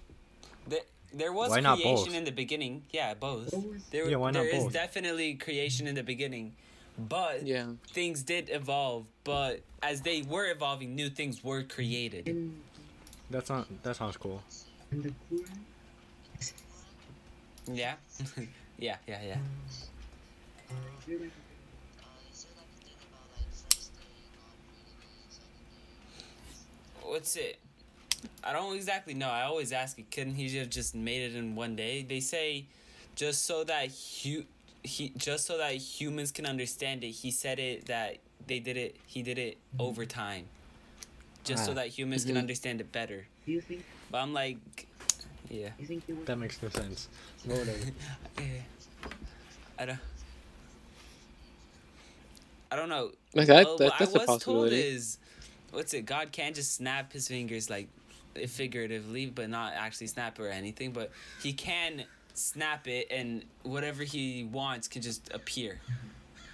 th- 0.67 0.83
there 1.13 1.31
was 1.31 1.51
Why 1.51 1.61
creation 1.61 1.95
both? 1.95 2.13
in 2.15 2.23
the 2.25 2.31
beginning. 2.31 2.83
Yeah, 2.91 3.13
both. 3.13 3.53
There, 3.91 4.09
Yeah, 4.09 4.17
why 4.17 4.31
not 4.31 4.41
there 4.43 4.49
is 4.49 4.63
both? 4.63 4.73
definitely 4.73 5.35
creation 5.35 5.85
in 5.85 5.93
the 5.93 6.01
beginning, 6.03 6.55
but 6.97 7.45
Yeah. 7.45 7.73
things 7.93 8.23
did 8.23 8.49
evolve. 8.49 9.05
But 9.23 9.61
as 9.83 10.01
they 10.01 10.23
were 10.23 10.49
evolving, 10.49 10.95
new 10.95 11.09
things 11.11 11.43
were 11.43 11.61
created. 11.63 12.27
In, 12.27 12.61
That's 13.29 13.49
not. 13.49 13.67
That 13.83 13.95
sounds 13.95 14.17
cool. 14.17 14.41
in 14.91 15.03
the 15.03 15.09
Quran, 15.31 15.59
Yeah, 17.71 17.95
yeah, 18.79 18.97
yeah, 19.07 19.21
yeah. 19.21 19.37
is 19.69 19.87
there 21.07 21.19
like 21.19 21.29
What's 27.09 27.35
it? 27.35 27.57
I 28.43 28.53
don't 28.53 28.75
exactly 28.75 29.13
know. 29.13 29.29
I 29.29 29.43
always 29.43 29.71
ask 29.71 29.97
it. 29.97 30.11
Couldn't 30.11 30.35
he 30.35 30.55
have 30.57 30.69
just 30.69 30.93
made 30.95 31.21
it 31.31 31.35
in 31.35 31.55
one 31.55 31.75
day? 31.75 32.03
They 32.07 32.19
say, 32.19 32.65
just 33.15 33.45
so 33.45 33.63
that 33.63 33.89
hu- 34.23 34.45
he 34.83 35.11
just 35.17 35.45
so 35.45 35.57
that 35.57 35.73
humans 35.75 36.31
can 36.31 36.45
understand 36.45 37.03
it. 37.03 37.11
He 37.11 37.31
said 37.31 37.59
it 37.59 37.85
that 37.87 38.17
they 38.47 38.59
did 38.59 38.77
it. 38.77 38.95
He 39.05 39.21
did 39.23 39.37
it 39.37 39.57
over 39.79 40.05
time, 40.05 40.45
just 41.43 41.65
so 41.65 41.71
Ah. 41.71 41.75
that 41.75 41.87
humans 41.87 42.25
can 42.25 42.35
Mhm. 42.35 42.39
understand 42.39 42.81
it 42.81 42.91
better. 42.91 43.27
Do 43.45 43.51
you 43.51 43.61
think? 43.61 43.83
But 44.11 44.19
I'm 44.19 44.33
like, 44.33 44.57
yeah. 45.49 45.69
You 45.79 45.85
think 45.85 46.03
was? 46.07 46.25
That 46.25 46.37
makes 46.37 46.61
no 46.61 46.69
sense. 46.69 47.07
Whatever. 47.45 47.73
Yeah. 48.39 48.61
I 49.79 49.85
don't. 49.85 49.99
I 52.71 52.75
don't 52.75 52.89
know. 52.89 53.11
Like 53.33 53.47
that. 53.47 53.65
Well, 53.65 53.77
that 53.77 53.85
what 53.85 53.99
that's 53.99 54.15
I 54.15 54.17
a 54.17 54.19
was 54.19 54.25
told 54.27 54.39
possibility. 54.39 54.81
is, 54.81 55.18
what's 55.71 55.93
it? 55.93 56.05
God 56.05 56.31
can't 56.31 56.55
just 56.55 56.75
snap 56.75 57.13
his 57.13 57.27
fingers 57.27 57.69
like 57.69 57.87
figuratively, 58.47 59.25
but 59.27 59.49
not 59.49 59.73
actually 59.75 60.07
snap 60.07 60.39
or 60.39 60.47
anything. 60.49 60.91
But 60.91 61.11
he 61.41 61.53
can 61.53 62.03
snap 62.33 62.87
it, 62.87 63.07
and 63.11 63.43
whatever 63.63 64.03
he 64.03 64.47
wants 64.51 64.87
can 64.87 65.01
just 65.01 65.29
appear. 65.33 65.79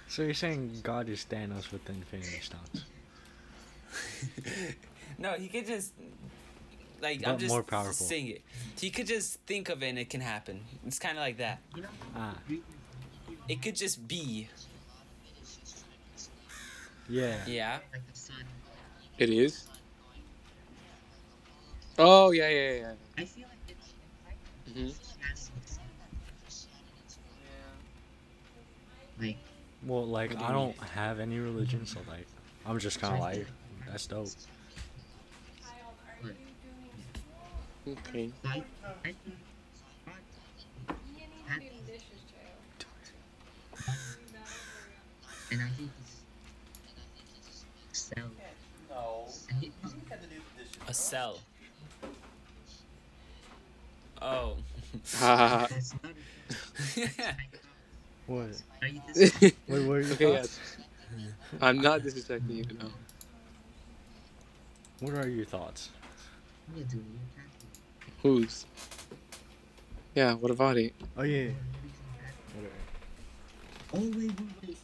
So 0.08 0.22
you're 0.22 0.34
saying 0.34 0.80
God 0.82 1.08
is 1.08 1.24
Thanos 1.28 1.70
with 1.72 1.84
the 1.84 1.92
Infinity 1.92 2.40
Stones? 2.40 2.84
no, 5.18 5.32
he 5.32 5.48
could 5.48 5.66
just 5.66 5.92
like 7.02 7.26
I'm 7.26 7.38
just 7.38 7.52
more 7.52 7.62
powerful. 7.62 7.92
saying 7.92 8.28
it. 8.28 8.42
He 8.80 8.90
could 8.90 9.06
just 9.06 9.40
think 9.40 9.68
of 9.68 9.82
it 9.82 9.88
and 9.88 9.98
it 9.98 10.10
can 10.10 10.20
happen. 10.20 10.60
It's 10.86 10.98
kind 10.98 11.16
of 11.18 11.22
like 11.22 11.38
that. 11.38 11.60
Ah, 12.14 12.34
It 13.48 13.62
could 13.62 13.76
just 13.76 14.06
be. 14.06 14.48
yeah. 17.08 17.36
Yeah. 17.46 17.78
Like 19.18 19.28
the 19.28 19.34
sun. 19.34 19.38
It 19.38 19.44
is. 19.44 19.66
Oh 21.98 22.30
yeah, 22.30 22.48
yeah, 22.48 22.72
yeah. 22.72 22.92
I 23.18 23.24
feel 23.24 23.46
like 23.48 23.58
it's 23.68 23.92
hmm 24.72 24.86
has 25.22 25.40
some 25.40 25.54
sense. 25.64 26.68
Like, 29.20 29.36
Well, 29.86 30.06
like 30.06 30.36
I 30.40 30.52
don't 30.52 30.76
have 30.80 31.20
any 31.20 31.38
religion, 31.38 31.86
so 31.86 32.00
like 32.08 32.26
I'm 32.64 32.78
just 32.78 33.00
kind 33.00 33.14
of 33.14 33.20
like, 33.20 33.46
that's 33.88 34.06
dope. 34.06 34.28
Okay. 37.88 38.30
so 38.42 38.48
I, 38.50 38.64
I 39.04 39.12
think 39.12 39.36
God 40.86 40.96
had 41.46 41.62
and 45.50 45.62
I 45.62 45.68
think 45.76 45.90
it's 46.00 46.24
cell. 47.92 48.30
And 49.50 49.58
he- 49.60 49.72
A 50.88 50.94
cell. 50.94 51.38
Oh. 54.22 54.56
Ha 55.16 55.66
That's 55.70 55.94
What? 58.26 58.62
Are 58.82 58.88
you 58.88 59.00
this? 59.14 59.32
Wait, 59.42 59.52
what 59.68 59.78
are 59.78 60.00
your 60.00 60.12
Okay, 60.14 60.36
thoughts? 60.36 60.58
I'm 61.60 61.80
not 61.80 62.00
disrespecting 62.02 62.56
you, 62.56 62.64
no. 62.80 62.88
What 65.00 65.14
are 65.14 65.28
your 65.28 65.44
thoughts? 65.44 65.90
Yeah, 66.74 66.82
dude, 66.84 66.92
you're 66.94 67.42
happy. 67.42 68.12
Who's? 68.22 68.64
Yeah, 70.14 70.34
what 70.34 70.50
about 70.50 70.76
it? 70.78 70.94
Oh 71.16 71.22
yeah. 71.22 71.50
Whatever. 72.54 72.74
Oh 73.94 74.00
wait, 74.00 74.14
wait, 74.16 74.38
wait. 74.66 74.76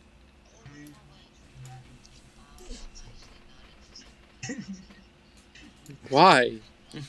Why? 6.13 6.59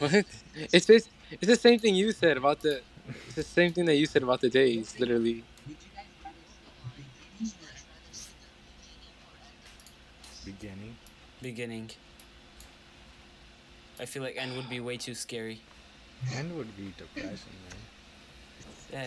what? 0.00 0.24
It's 0.72 0.86
this. 0.86 1.08
It's 1.30 1.46
the 1.46 1.54
same 1.54 1.78
thing 1.78 1.94
you 1.94 2.10
said 2.10 2.36
about 2.36 2.60
the. 2.62 2.80
It's 3.26 3.36
the 3.36 3.44
same 3.44 3.72
thing 3.72 3.84
that 3.84 3.94
you 3.94 4.06
said 4.06 4.24
about 4.24 4.40
the 4.40 4.50
days, 4.50 4.98
literally. 4.98 5.44
Beginning. 10.44 10.96
Beginning. 11.40 11.90
I 14.00 14.04
feel 14.04 14.24
like 14.24 14.36
end 14.36 14.56
would 14.56 14.68
be 14.68 14.80
way 14.80 14.96
too 14.96 15.14
scary. 15.14 15.60
End 16.34 16.56
would 16.56 16.76
be 16.76 16.92
depressing, 16.98 17.54
man. 18.90 18.98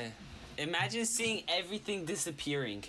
Yeah. 0.58 0.64
Imagine 0.64 1.06
seeing 1.06 1.44
everything 1.50 2.06
disappearing. 2.06 2.86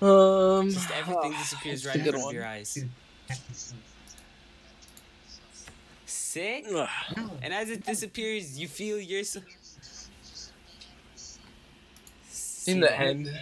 Um. 0.00 0.70
Just 0.70 0.92
everything 0.92 1.32
disappears 1.32 1.82
that's 1.82 1.96
right 1.96 2.06
a 2.06 2.08
in 2.10 2.14
front 2.14 2.26
of 2.28 2.32
your 2.32 2.46
eyes. 2.46 2.84
Sick. 6.36 6.66
And 7.40 7.54
as 7.54 7.70
it 7.70 7.86
disappears, 7.86 8.60
you 8.60 8.68
feel 8.68 9.00
yourself. 9.00 9.46
In 12.66 12.80
the 12.80 12.92
end, 12.92 13.32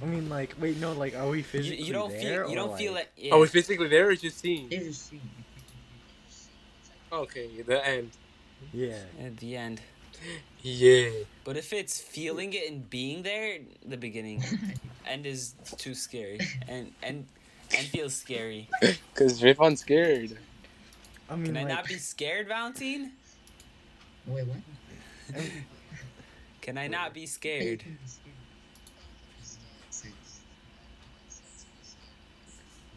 I 0.00 0.04
mean, 0.06 0.30
like, 0.30 0.54
wait, 0.58 0.78
no, 0.78 0.92
like, 0.92 1.14
are 1.14 1.28
we 1.28 1.38
you, 1.38 1.44
physically 1.44 1.84
you 1.84 1.92
don't 1.92 2.08
there? 2.08 2.44
feel 2.44 2.50
you 2.50 2.56
don't 2.56 2.78
feel 2.78 2.94
like- 2.94 3.12
it. 3.14 3.24
Yeah. 3.26 3.34
are 3.34 3.40
we 3.40 3.46
physically 3.46 3.88
there 3.88 4.08
or 4.08 4.14
just 4.16 4.38
seeing? 4.38 4.70
There's 4.70 4.88
a 4.88 4.94
scene. 4.94 5.20
Okay, 7.12 7.60
the 7.60 7.86
end. 7.86 8.12
Yeah. 8.72 9.02
at 9.22 9.36
the 9.36 9.56
end. 9.56 9.82
Yeah. 10.62 11.10
But 11.44 11.58
if 11.58 11.74
it's 11.74 12.00
feeling 12.00 12.54
it 12.54 12.70
and 12.70 12.88
being 12.88 13.22
there, 13.22 13.58
the 13.84 13.98
beginning. 13.98 14.42
end 15.06 15.26
is 15.26 15.54
too 15.76 15.94
scary. 15.94 16.40
And 16.68 16.92
and 17.02 17.26
and 17.76 17.86
feels 17.88 18.14
scary. 18.14 18.68
Cause 19.14 19.42
Rayvon's 19.42 19.80
scared. 19.80 20.38
I 21.30 21.36
mean, 21.36 21.46
Can 21.46 21.56
I 21.56 21.60
like, 21.60 21.68
not 21.68 21.86
be 21.86 21.94
scared, 21.94 22.48
Valentine? 22.48 23.12
Wait, 24.26 24.46
what? 24.46 25.44
Can 26.60 26.76
I 26.76 26.88
not 26.88 27.14
be 27.14 27.26
scared? 27.26 27.84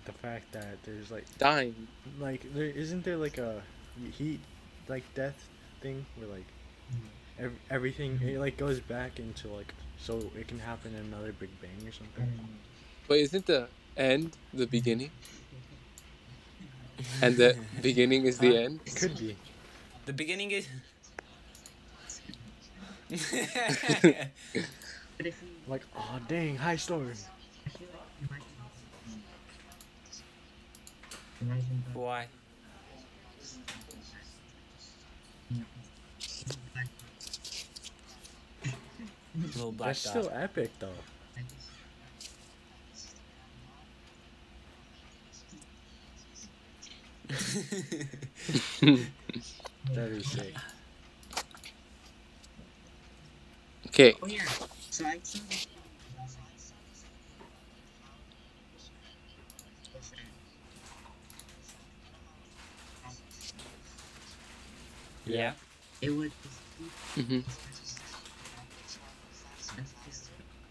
the 0.06 0.12
fact 0.12 0.52
that 0.52 0.82
there's 0.84 1.12
like, 1.12 1.26
Dying. 1.38 1.88
like, 2.20 2.46
there 2.54 2.66
isn't 2.66 3.06
there 3.06 3.18
like 3.18 3.38
a 3.38 3.62
heat, 4.12 4.40
like 4.88 5.04
death 5.14 5.48
thing 5.82 6.06
where 6.18 6.28
like, 6.28 6.46
mm-hmm. 6.92 7.46
ev- 7.46 7.60
everything 7.70 8.20
it 8.22 8.40
like 8.40 8.58
goes 8.58 8.80
back 8.80 9.20
into 9.20 9.48
like, 9.50 9.74
so 9.98 10.20
it 10.38 10.48
can 10.48 10.60
happen 10.60 10.94
in 10.94 11.06
another 11.14 11.32
Big 11.32 11.50
Bang 11.62 11.88
or 11.88 11.92
something. 11.92 12.26
Mm-hmm. 12.26 12.46
But 13.08 13.18
isn't 13.20 13.46
the 13.46 13.68
end 13.96 14.36
the 14.54 14.68
beginning? 14.68 15.10
Mm-hmm. 15.10 15.63
And 17.22 17.38
the 17.38 17.58
beginning 17.82 18.26
is 18.26 18.40
the 18.40 18.56
Huh? 18.56 18.56
end? 18.56 18.82
Could 18.96 19.18
be. 19.18 19.38
The 20.06 20.14
beginning 20.14 20.52
is. 20.52 20.68
But 25.18 25.28
if 25.28 25.42
you, 25.42 25.50
Like, 25.66 25.86
oh 25.96 26.20
dang, 26.28 26.58
high 26.58 26.76
story. 26.78 27.18
I 27.66 27.70
feel 27.70 27.90
like 27.94 28.10
you 28.20 28.28
might 28.30 28.44
Imagine 31.42 31.84
that. 31.88 31.98
Why? 32.00 32.28
Little 39.54 39.72
black 39.72 39.96
That's 39.96 40.02
dot. 40.02 40.26
still 40.26 40.30
epic 40.34 40.80
though. 40.80 41.06
That 49.94 50.10
is 50.12 50.28
sick. 50.32 50.56
Okay. 53.88 54.16
Oh 54.22 54.28
yeah. 54.28 54.44
So 54.90 55.06
I 55.06 55.20
saw 55.24 55.40
yeah. 65.26 65.54
It 66.02 66.10
would. 66.12 66.32
hmm 67.16 67.40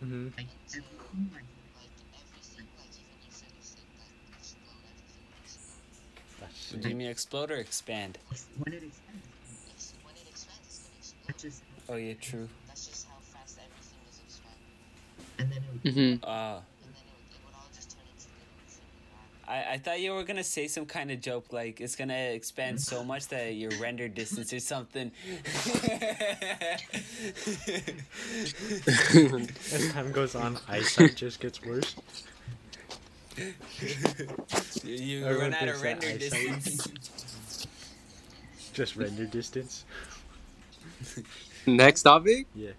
Mm-hmm. 0.05 0.29
Like 6.73 6.81
everything 6.81 6.81
like. 6.81 6.81
That's 6.81 6.83
Do 6.83 6.89
you 6.89 6.95
mean 6.97 7.09
explode 7.09 7.51
or 7.51 7.57
expand? 7.57 8.19
When 8.57 8.73
it 8.75 8.83
expands. 8.83 9.27
That's 11.27 11.43
just. 11.43 11.63
Oh 11.89 11.97
yeah, 11.97 12.15
true. 12.21 12.49
And 15.39 15.51
then 15.51 15.63
it 15.63 15.71
would. 15.73 15.83
hmm 15.95 16.15
Uh, 16.23 16.61
I, 19.47 19.73
I 19.73 19.79
thought 19.79 20.01
you 20.01 20.13
were 20.13 20.25
gonna 20.25 20.45
say 20.45 20.69
some 20.69 20.87
kind 20.87 21.11
of 21.11 21.21
joke 21.21 21.53
like 21.53 21.81
it's 21.81 21.97
gonna 21.97 22.15
expand 22.15 22.81
so 22.81 23.03
much 23.05 23.29
that 23.29 23.55
your 23.55 23.73
render 23.73 24.09
distance 24.09 24.53
or 24.53 24.61
something. 24.61 25.11
As 29.71 29.89
time 29.93 30.13
goes 30.13 30.35
on, 30.35 30.59
eyesight 30.69 31.17
just 31.17 31.41
gets 31.41 31.63
worse. 31.63 31.97
you 34.85 34.95
you 34.95 35.25
Everyone 35.25 35.53
run 35.53 35.55
out 35.55 35.69
of 35.69 35.83
render 35.83 36.19
distance. 36.19 36.89
Just 38.73 38.97
render 38.97 39.27
distance. 39.27 39.85
Next 41.67 42.03
topic? 42.03 42.47
Yeah. 42.55 42.71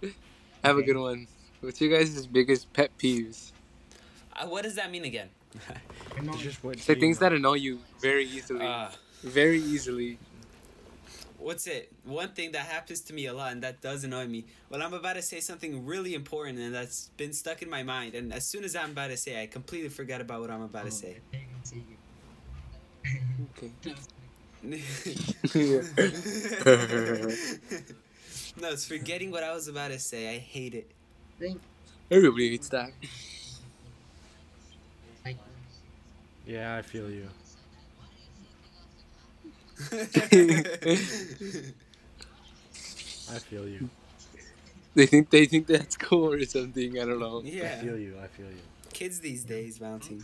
Have 0.64 0.78
a 0.78 0.84
good 0.84 0.98
one. 0.98 1.28
What's 1.62 1.80
your 1.80 1.98
guys' 1.98 2.26
biggest 2.28 2.72
pet 2.74 2.92
peeves? 2.98 3.52
Uh, 4.36 4.48
what 4.48 4.64
does 4.64 4.76
that 4.76 4.92
mean 4.92 5.06
again? 5.06 5.30
It's 6.16 6.42
just 6.42 6.64
what 6.64 6.76
It's 6.78 6.86
the 6.86 6.96
things 6.96 7.20
know. 7.20 7.30
that 7.30 7.36
annoy 7.36 7.56
you 7.56 7.80
very 8.00 8.26
easily. 8.26 8.66
Uh, 8.66 8.90
very 9.24 9.60
easily. 9.60 10.18
What's 11.44 11.68
it? 11.68 11.92
One 12.06 12.30
thing 12.30 12.52
that 12.54 12.66
happens 12.66 13.02
to 13.02 13.14
me 13.14 13.28
a 13.28 13.34
lot 13.34 13.52
and 13.52 13.64
that 13.64 13.82
does 13.82 14.04
annoy 14.04 14.28
me. 14.28 14.46
Well, 14.70 14.82
I'm 14.82 14.94
about 14.94 15.14
to 15.14 15.22
say 15.22 15.40
something 15.40 15.86
really 15.86 16.14
important 16.14 16.60
and 16.60 16.74
that's 16.74 17.10
been 17.18 17.34
stuck 17.34 17.62
in 17.62 17.70
my 17.70 17.84
mind, 17.84 18.16
and 18.16 18.34
as 18.34 18.46
soon 18.46 18.64
as 18.64 18.76
I'm 18.76 18.92
about 18.92 19.10
to 19.10 19.18
say, 19.18 19.42
I 19.42 19.48
completely 19.48 19.90
forget 19.90 20.22
about 20.22 20.42
what 20.42 20.50
I'm 20.50 20.62
about 20.62 20.86
to 20.86 20.92
say. 20.92 21.18
Okay. 23.58 23.72
no, 24.64 24.78
it's 28.70 28.88
forgetting 28.88 29.30
what 29.30 29.44
I 29.44 29.54
was 29.54 29.68
about 29.68 29.90
to 29.90 30.00
say. 30.00 30.36
I 30.36 30.38
hate 30.38 30.74
it. 30.74 30.90
Everybody 32.10 32.52
hates 32.52 32.70
that. 32.70 32.92
Yeah, 36.46 36.76
I 36.76 36.82
feel 36.82 37.10
you. 37.10 37.30
I 43.30 43.40
feel 43.40 43.68
you. 43.68 43.90
they 44.96 45.06
think 45.06 45.30
they 45.30 45.46
think 45.46 45.68
that's 45.68 45.98
cool 45.98 46.34
or 46.34 46.46
something. 46.46 47.00
I 47.00 47.06
don't 47.06 47.20
know. 47.20 47.40
I 47.40 47.70
feel 47.70 47.98
you. 47.98 48.18
I 48.22 48.28
feel 48.28 48.48
you. 48.48 48.62
Kids 48.94 49.20
these 49.20 49.44
days, 49.44 49.78
Valentine. 49.78 50.24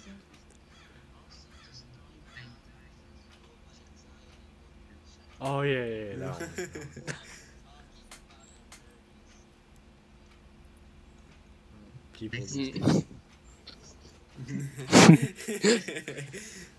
Oh 5.41 5.61
yeah, 5.61 5.85
yeah, 5.85 6.03
yeah. 6.03 6.15
That 6.17 6.39
one. 6.39 6.49
People. 12.13 12.45
Mm. 12.45 13.05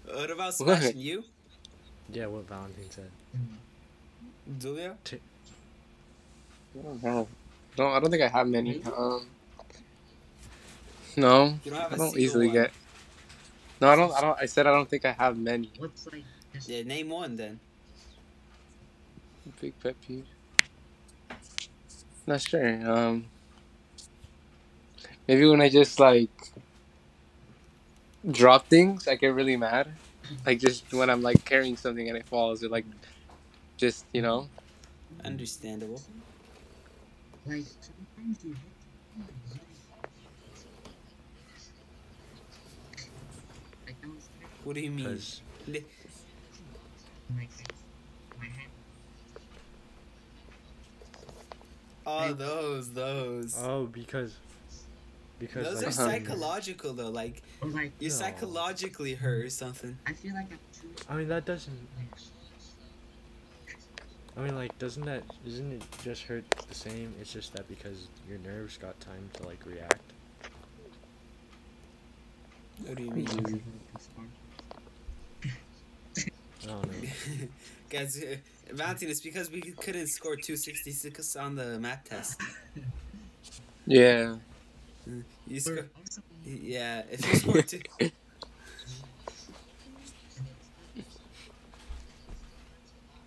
what 0.04 0.30
about 0.30 0.54
What? 0.58 0.96
you, 0.96 1.24
Yeah, 2.12 2.26
what 2.26 2.48
Valentine 2.48 2.90
said. 2.90 3.10
Julia? 4.58 4.96
I 6.78 6.82
don't 6.82 7.02
know. 7.02 7.28
No, 7.78 7.88
I 7.88 8.00
don't 8.00 8.10
think 8.10 8.22
I 8.22 8.28
have 8.28 8.48
many. 8.48 8.82
Um, 8.96 9.26
no, 11.16 11.58
You 11.64 11.70
don't 11.70 11.80
have 11.80 11.92
I 11.92 11.96
a 11.96 11.98
don't 11.98 12.18
easily 12.18 12.48
one. 12.48 12.54
get. 12.54 12.72
No, 13.80 13.88
I 13.88 13.96
don't. 13.96 14.12
I 14.14 14.20
don't. 14.20 14.38
I 14.40 14.46
said 14.46 14.66
I 14.66 14.72
don't 14.72 14.88
think 14.88 15.04
I 15.04 15.12
have 15.12 15.38
many. 15.38 15.70
what's 15.78 16.06
like 16.06 16.24
Yeah, 16.66 16.82
name 16.82 17.10
one 17.10 17.36
then. 17.36 17.60
Big 19.60 19.78
pet 19.80 19.96
peeve. 20.06 20.26
Not 22.26 22.40
sure. 22.42 22.90
Um, 22.90 23.26
Maybe 25.28 25.46
when 25.46 25.60
I 25.62 25.68
just 25.68 25.98
like 26.00 26.30
drop 28.30 28.66
things, 28.68 29.08
I 29.08 29.16
get 29.16 29.34
really 29.34 29.56
mad. 29.56 29.88
Like 30.46 30.58
just 30.58 30.92
when 30.92 31.10
I'm 31.10 31.22
like 31.22 31.44
carrying 31.44 31.76
something 31.76 32.08
and 32.08 32.16
it 32.16 32.26
falls, 32.26 32.64
or 32.64 32.68
like 32.68 32.86
just 33.76 34.06
you 34.12 34.22
know. 34.22 34.48
Understandable. 35.24 36.00
Like 37.46 37.62
sometimes 37.80 38.44
you 38.44 38.56
I 43.88 43.92
don't 44.02 44.20
What 44.64 44.74
do 44.74 44.80
you 44.80 44.90
mean? 44.90 45.04
Because 45.04 45.40
Li- 45.66 45.84
my 47.34 47.46
my 48.38 48.44
hand 48.46 48.70
Oh, 52.06 52.32
those, 52.32 52.92
those. 52.92 53.56
oh, 53.58 53.86
because 53.86 54.36
because 55.40 55.66
those 55.66 55.82
like, 55.82 55.84
are 55.86 55.88
Uh-huh. 55.88 56.10
psychological 56.10 56.92
though. 56.92 57.10
Like 57.10 57.42
like 57.62 57.92
you 57.98 58.10
No. 58.10 58.14
psychologically 58.14 59.14
hurt 59.14 59.44
or 59.46 59.50
something. 59.50 59.98
I 60.06 60.12
feel 60.12 60.34
like 60.34 60.52
I'm 60.52 60.58
too 60.72 60.94
I 61.08 61.16
mean 61.16 61.28
that 61.28 61.44
doesn't. 61.44 61.88
I 64.36 64.40
mean 64.42 64.54
like 64.54 64.78
doesn't 64.78 65.04
that 65.06 65.22
doesn't 65.44 65.72
it 65.72 65.82
just 66.04 66.22
hurt 66.24 66.44
the 66.68 66.74
same? 66.74 67.12
It's 67.20 67.32
just 67.32 67.52
that 67.54 67.66
because 67.68 68.06
your 68.28 68.38
nerves 68.38 68.76
got 68.76 69.00
time 69.00 69.28
to 69.34 69.42
like 69.44 69.64
react. 69.66 70.02
What 72.86 72.96
do 72.96 73.02
you 73.02 73.10
mean? 73.10 73.28
I 76.62 76.66
don't 76.66 76.86
know. 76.86 77.08
Guys, 77.90 78.22
uh, 78.22 78.36
Valentine, 78.72 79.08
it's 79.10 79.20
because 79.20 79.50
we 79.50 79.62
couldn't 79.62 80.06
score 80.08 80.36
266 80.36 81.34
on 81.36 81.56
the 81.56 81.78
math 81.80 82.04
test. 82.04 82.40
Yeah. 83.86 84.36
You 85.46 85.56
Or 85.56 85.60
score, 85.60 85.88
also 85.98 86.20
yeah, 86.44 87.02
if 87.10 87.26
you 87.26 87.34
score 87.36 87.62
two, 87.62 87.80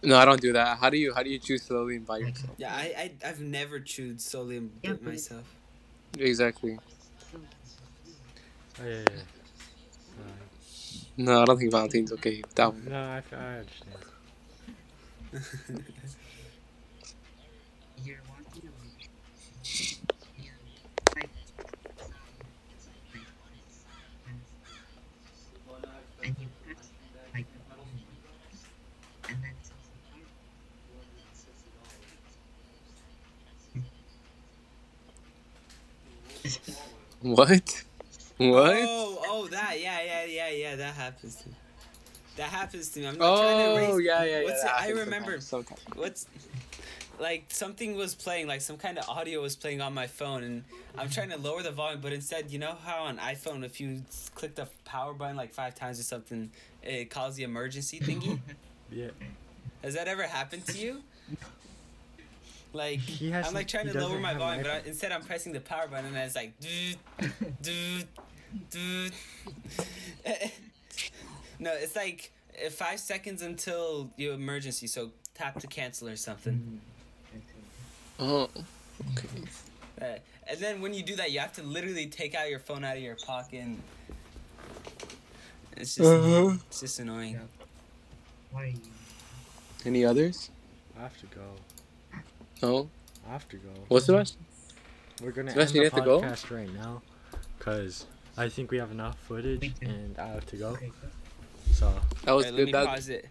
No, 0.06 0.18
I 0.18 0.26
don't 0.26 0.42
do 0.42 0.52
that. 0.54 0.78
How 0.80 0.90
do 0.90 0.98
you 0.98 1.14
how 1.14 1.24
do 1.24 1.30
you 1.30 1.40
choose 1.40 1.64
slowly 1.64 1.96
and 1.96 2.06
by 2.06 2.18
yourself? 2.18 2.56
yeah, 2.58 2.74
I, 2.76 3.12
I 3.24 3.30
I've 3.30 3.40
never 3.40 3.80
chewed 3.80 4.20
slowly 4.20 4.58
and 4.58 4.72
Yeah, 4.84 4.92
bit 4.92 5.04
but- 5.04 5.12
myself. 5.14 5.44
Exactly. 6.20 6.78
Oh 7.34 8.86
yeah, 8.86 8.90
yeah. 8.90 9.06
yeah. 9.10 9.22
No, 11.18 11.42
I 11.42 11.46
don't 11.46 11.58
think 11.58 11.72
Valentine's 11.72 12.12
okay 12.14 12.42
with 12.44 12.54
that 12.56 12.74
one. 12.74 12.86
no, 12.90 12.96
I, 12.96 13.24
I 13.36 13.60
understand. 13.60 13.96
you're 18.04 18.18
walking 18.30 18.68
away. 18.70 19.08
Yeah. 20.38 20.52
Like 21.16 21.30
and 26.24 26.36
you 26.40 26.48
press 26.66 26.90
like 27.34 27.46
the 27.54 27.60
button 27.70 28.00
and 29.30 29.38
then 29.44 29.54
it 36.44 36.52
says 36.52 36.78
What? 37.24 37.84
What? 38.38 38.76
Oh, 38.76 39.18
oh, 39.28 39.48
that, 39.48 39.80
yeah, 39.80 40.02
yeah, 40.04 40.26
yeah, 40.26 40.50
yeah, 40.50 40.76
that 40.76 40.94
happens 40.96 41.36
to 41.38 41.50
me. 41.50 41.56
That 42.36 42.50
happens 42.50 42.90
to 42.90 43.00
me. 43.00 43.08
I'm 43.08 43.18
not 43.18 43.38
trying 43.38 43.58
to 43.58 43.64
Oh 43.72 43.96
raise. 43.96 44.06
yeah, 44.06 44.24
yeah, 44.24 44.38
yeah. 44.40 44.44
what's 44.44 44.64
that 44.64 44.74
it- 44.90 44.96
I 44.98 45.00
remember. 45.02 45.40
Sometimes. 45.40 45.80
What's 45.96 46.26
like 47.20 47.46
something 47.50 47.96
was 47.96 48.16
playing, 48.16 48.48
like 48.48 48.60
some 48.62 48.76
kind 48.78 48.98
of 48.98 49.08
audio 49.08 49.42
was 49.42 49.56
playing 49.56 49.82
on 49.82 49.94
my 49.94 50.08
phone, 50.08 50.44
and 50.44 50.64
I'm 50.98 51.10
trying 51.10 51.30
to 51.30 51.38
lower 51.38 51.62
the 51.62 51.72
volume, 51.72 52.02
but 52.02 52.12
instead, 52.12 52.50
you 52.52 52.58
know 52.60 52.76
how 52.84 53.04
on 53.04 53.18
iPhone, 53.20 53.64
if 53.64 53.80
you 53.80 54.02
click 54.36 54.56
the 54.56 54.68
power 54.84 55.14
button 55.14 55.36
like 55.38 55.54
five 55.54 55.76
times 55.76 56.00
or 56.00 56.04
something, 56.04 56.50
it 56.82 57.10
calls 57.12 57.36
the 57.36 57.44
emergency 57.44 58.00
thingy. 58.00 58.40
Yeah. 58.92 59.10
Has 59.84 59.96
that 59.96 60.08
ever 60.08 60.24
happened 60.24 60.68
to 60.68 60.78
you? 60.78 61.02
Like 62.74 63.00
He 63.00 63.30
has 63.32 63.48
I'm 63.48 63.54
like 63.54 63.68
trying 63.68 63.88
to 63.88 64.00
lower 64.00 64.20
my 64.20 64.34
volume, 64.34 64.64
but 64.64 64.72
I, 64.72 64.82
instead 64.86 65.12
I'm 65.12 65.22
pressing 65.22 65.54
the 65.54 65.60
power 65.60 65.88
button 65.88 66.08
and 66.08 66.18
it's 66.18 66.36
like 66.36 66.54
dude, 66.60 66.98
dude, 67.62 68.08
dude. 68.72 69.14
no, 71.60 71.72
it's 71.74 71.96
like 71.96 72.32
uh, 72.66 72.70
five 72.70 73.00
seconds 73.00 73.42
until 73.42 74.10
your 74.18 74.34
emergency. 74.34 74.88
So 74.88 75.12
tap 75.36 75.60
to 75.60 75.68
cancel 75.68 76.10
or 76.10 76.16
something. 76.16 76.82
Oh. 78.20 78.50
Okay. 79.18 79.28
Uh, 80.02 80.06
and 80.48 80.60
then 80.60 80.82
when 80.82 80.94
you 80.94 81.04
do 81.04 81.16
that, 81.16 81.32
you 81.32 81.40
have 81.40 81.54
to 81.54 81.64
literally 81.64 82.08
take 82.08 82.36
out 82.36 82.50
your 82.50 82.60
phone 82.60 82.84
out 82.84 82.98
of 82.98 83.04
your 83.04 83.16
pocket. 83.16 83.62
And 83.62 83.82
it's 85.78 85.96
just 85.96 86.10
Uh-huh. 86.12 86.58
it's 86.68 86.80
just 86.82 87.00
annoying. 87.00 87.40
Why 88.52 88.74
Any 89.86 90.06
others? 90.06 90.50
I 90.98 91.02
have 91.04 91.20
to 91.22 91.26
go. 91.28 91.42
No. 92.64 92.90
I 93.28 93.34
have 93.34 93.48
to 93.50 93.58
go. 93.58 93.70
What's 93.90 94.08
the 94.08 94.16
rest? 94.16 94.38
We're 95.22 95.32
gonna 95.32 95.52
Sebastian, 95.52 95.60
end 95.82 95.84
you 95.84 95.90
the 95.90 95.96
have 95.96 96.06
to 96.06 96.10
go? 96.10 96.22
podcast 96.22 96.56
right 96.58 96.74
now, 96.74 97.02
cause 97.60 98.06
I 98.38 98.48
think 98.48 98.72
we 98.72 98.78
have 98.78 98.90
enough 98.92 99.20
footage, 99.20 99.74
and 99.82 100.18
I 100.18 100.28
have 100.28 100.46
to 100.48 100.56
go. 100.56 100.78
So 101.74 101.94
That 102.24 102.32
was 102.32 102.46
Alright, 102.46 102.54
let 102.54 102.56
good. 102.56 102.66
me 102.68 102.72
That 102.72 102.86
pause 102.88 103.10
it. 103.10 103.26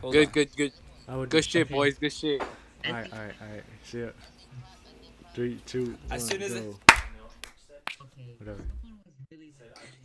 Hold 0.00 0.12
good, 0.14 0.26
on. 0.28 0.32
good, 0.32 0.56
good, 0.56 0.72
I 1.06 1.16
would. 1.16 1.28
good 1.28 1.44
shit, 1.44 1.66
Okay. 1.66 1.74
boys. 1.74 1.98
Good 1.98 2.12
shit. 2.14 2.40
All 2.40 2.92
right, 2.92 3.12
all 3.12 3.18
right, 3.18 3.34
all 3.42 3.48
right. 3.54 3.62
See 3.84 4.00
ya. 4.00 4.08
Three, 5.34 5.60
two, 5.66 5.84
one, 5.84 5.98
As 6.10 6.26
soon 6.26 6.40
as 6.42 6.54
go. 6.54 6.58
Okay. 6.58 8.34
Whatever. 8.38 8.64